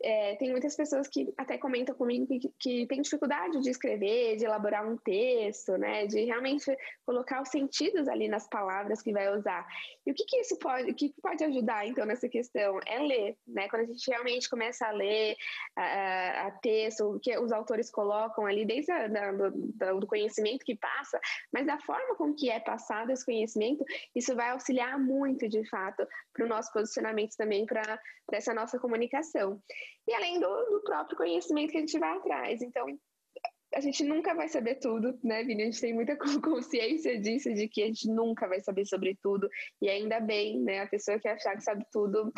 [0.04, 4.46] É, tem muitas pessoas que até comentam comigo que, que tem dificuldade de escrever, de
[4.46, 6.76] elaborar um texto, né, de realmente
[7.06, 9.66] colocar os sentidos ali nas palavras que vai usar.
[10.06, 13.38] E o que, que isso pode, o que pode ajudar então nessa questão é ler,
[13.48, 13.68] né?
[13.70, 15.36] Quando a gente realmente começa a ler
[15.76, 20.66] a, a texto, o que os autores colocam ali, desde a, da, do, do conhecimento
[20.66, 21.20] que passa,
[21.54, 23.86] mas da forma com que é passado esse conhecimento,
[24.16, 28.00] isso vai auxiliar muito, de fato, para o nosso posicionamento também, para
[28.32, 29.62] essa nossa comunicação.
[30.08, 32.62] E além do, do próprio conhecimento que a gente vai atrás.
[32.62, 32.86] Então,
[33.74, 35.64] a gente nunca vai saber tudo, né, Vini?
[35.64, 39.50] A gente tem muita consciência disso, de que a gente nunca vai saber sobre tudo.
[39.82, 40.82] E ainda bem, né?
[40.82, 42.32] A pessoa que achar que sabe tudo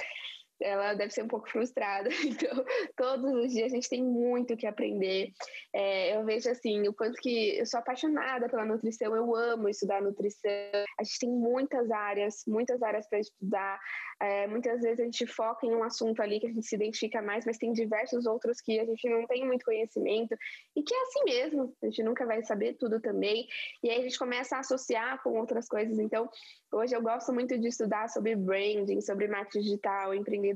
[0.62, 2.10] ela deve ser um pouco frustrada.
[2.44, 2.66] Então,
[2.98, 5.32] todos os dias a gente tem muito que aprender.
[5.74, 10.02] É, eu vejo assim, o quanto que eu sou apaixonada pela nutrição, eu amo estudar
[10.02, 10.52] nutrição.
[11.00, 13.80] A gente tem muitas áreas, muitas áreas para estudar.
[14.22, 17.22] É, muitas vezes a gente foca em um assunto ali que a gente se identifica
[17.22, 20.36] mais, mas tem diversos outros que a gente não tem muito conhecimento
[20.76, 21.76] e que é assim mesmo.
[21.84, 23.48] A gente nunca vai saber tudo também.
[23.84, 26.00] E aí a gente começa a associar com outras coisas.
[26.00, 26.30] Então,
[26.72, 30.53] hoje eu gosto muito de estudar sobre branding, sobre marketing digital, empreendedorismo.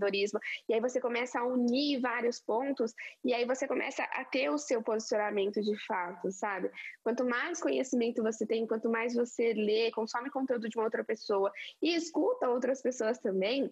[0.67, 2.93] E aí você começa a unir vários pontos
[3.23, 6.69] e aí você começa a ter o seu posicionamento de fato, sabe?
[7.03, 11.51] Quanto mais conhecimento você tem, quanto mais você lê, consome conteúdo de uma outra pessoa
[11.81, 13.71] e escuta outras pessoas também,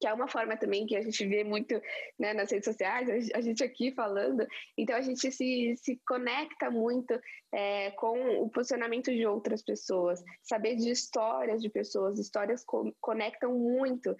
[0.00, 1.80] que é uma forma também que a gente vê muito
[2.18, 4.46] né, nas redes sociais, a gente aqui falando,
[4.76, 7.20] então a gente se, se conecta muito
[7.52, 13.52] é, com o posicionamento de outras pessoas, saber de histórias de pessoas, histórias co conectam
[13.52, 14.16] muito,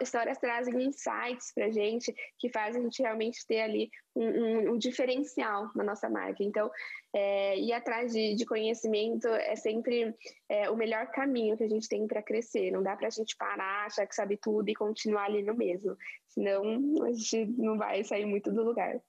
[0.00, 4.78] histórias trazem insights para gente que fazem a gente realmente ter ali um, um, um
[4.78, 6.42] diferencial na nossa marca.
[6.42, 6.70] Então,
[7.18, 10.14] é, ir atrás de, de, conhecimento é sempre
[10.48, 12.70] é, o melhor caminho que a gente tem para crescer.
[12.70, 15.96] Não dá para a gente parar, achar que sabe tudo e continuar ali no mesmo.
[16.28, 16.62] Senão
[17.04, 19.00] a gente não vai sair muito do lugar.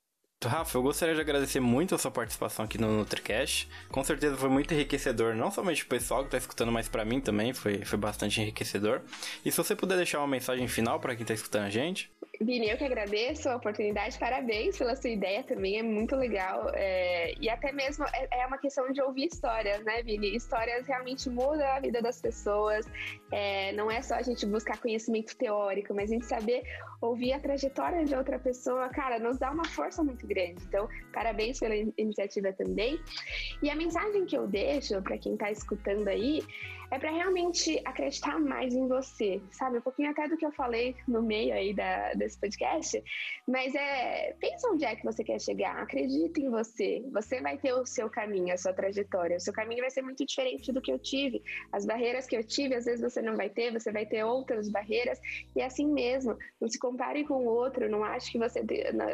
[0.47, 3.67] Rafa, eu gostaria de agradecer muito a sua participação aqui no NutriCast.
[3.89, 7.19] Com certeza foi muito enriquecedor, não somente o pessoal que está escutando, mas para mim
[7.19, 9.01] também foi, foi bastante enriquecedor.
[9.43, 12.09] E se você puder deixar uma mensagem final para quem está escutando a gente.
[12.39, 16.71] Vini, eu que agradeço a oportunidade, parabéns pela sua ideia também, é muito legal.
[16.73, 20.33] É, e até mesmo é, é, uma questão de ouvir histórias, né, Vini?
[20.33, 22.85] Histórias realmente mudam a vida das pessoas.
[23.29, 26.63] É, não é só a gente buscar conhecimento teórico, mas a gente saber
[27.01, 30.63] ouvir a trajetória de outra pessoa, cara, nos dá uma força muito grande.
[30.67, 32.99] Então, parabéns pela iniciativa também.
[33.61, 36.41] E a mensagem que eu deixo para quem está escutando aí
[36.91, 39.77] é para realmente acreditar mais em você, sabe?
[39.77, 43.03] Um pouquinho até do que eu falei no meio aí da, desse podcast,
[43.47, 47.73] mas é, pensa onde é que você quer chegar, acredita em você, você vai ter
[47.73, 50.91] o seu caminho, a sua trajetória, o seu caminho vai ser muito diferente do que
[50.91, 54.05] eu tive, as barreiras que eu tive, às vezes você não vai ter, você vai
[54.05, 55.19] ter outras barreiras,
[55.55, 58.63] e é assim mesmo, não se compare com o outro, não ache que você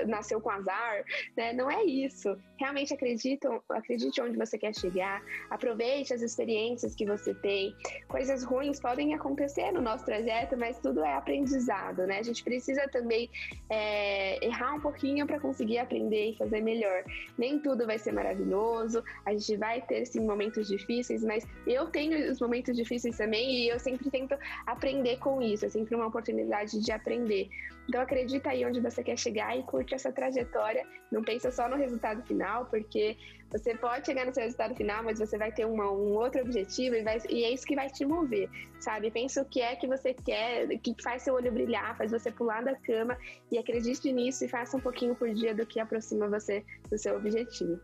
[0.08, 1.04] nasceu com azar,
[1.36, 1.54] né?
[1.54, 7.34] Não é isso, realmente acredita, acredite onde você quer chegar, aproveite as experiências que você
[7.34, 7.76] tem,
[8.08, 12.20] Coisas ruins podem acontecer no nosso trajeto, mas tudo é aprendizado, né?
[12.20, 13.30] A gente precisa também
[13.70, 17.04] é, errar um pouquinho para conseguir aprender e fazer melhor.
[17.38, 22.32] Nem tudo vai ser maravilhoso, a gente vai ter sim momentos difíceis, mas eu tenho
[22.32, 24.36] os momentos difíceis também e eu sempre tento
[24.66, 27.50] aprender com isso, é sempre uma oportunidade de aprender.
[27.88, 30.86] Então acredita aí onde você quer chegar e curte essa trajetória.
[31.12, 33.16] Não pensa só no resultado final, porque
[33.52, 36.96] você pode chegar no seu resultado final, mas você vai ter uma, um outro objetivo
[36.96, 39.12] e, vai, e, é isso que vai te mover, sabe?
[39.12, 42.64] Pensa o que é que você quer, que faz seu olho brilhar, faz você pular
[42.64, 43.18] da cama
[43.52, 47.16] e acredite nisso e faça um pouquinho por dia do que aproxima você do seu
[47.16, 47.80] objetivo.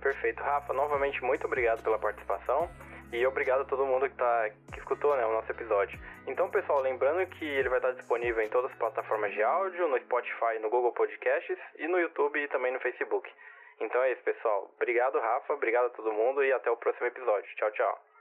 [0.00, 0.72] Perfeito, Rafa.
[0.72, 2.68] Novamente, muito obrigado pela participação.
[3.12, 5.98] E obrigado a todo mundo que, tá, que escutou né, o nosso episódio.
[6.26, 9.98] Então, pessoal, lembrando que ele vai estar disponível em todas as plataformas de áudio, no
[9.98, 13.30] Spotify, no Google Podcasts e no YouTube e também no Facebook.
[13.80, 14.70] Então é isso, pessoal.
[14.76, 15.52] Obrigado, Rafa.
[15.52, 17.54] Obrigado a todo mundo e até o próximo episódio.
[17.56, 18.11] Tchau, tchau.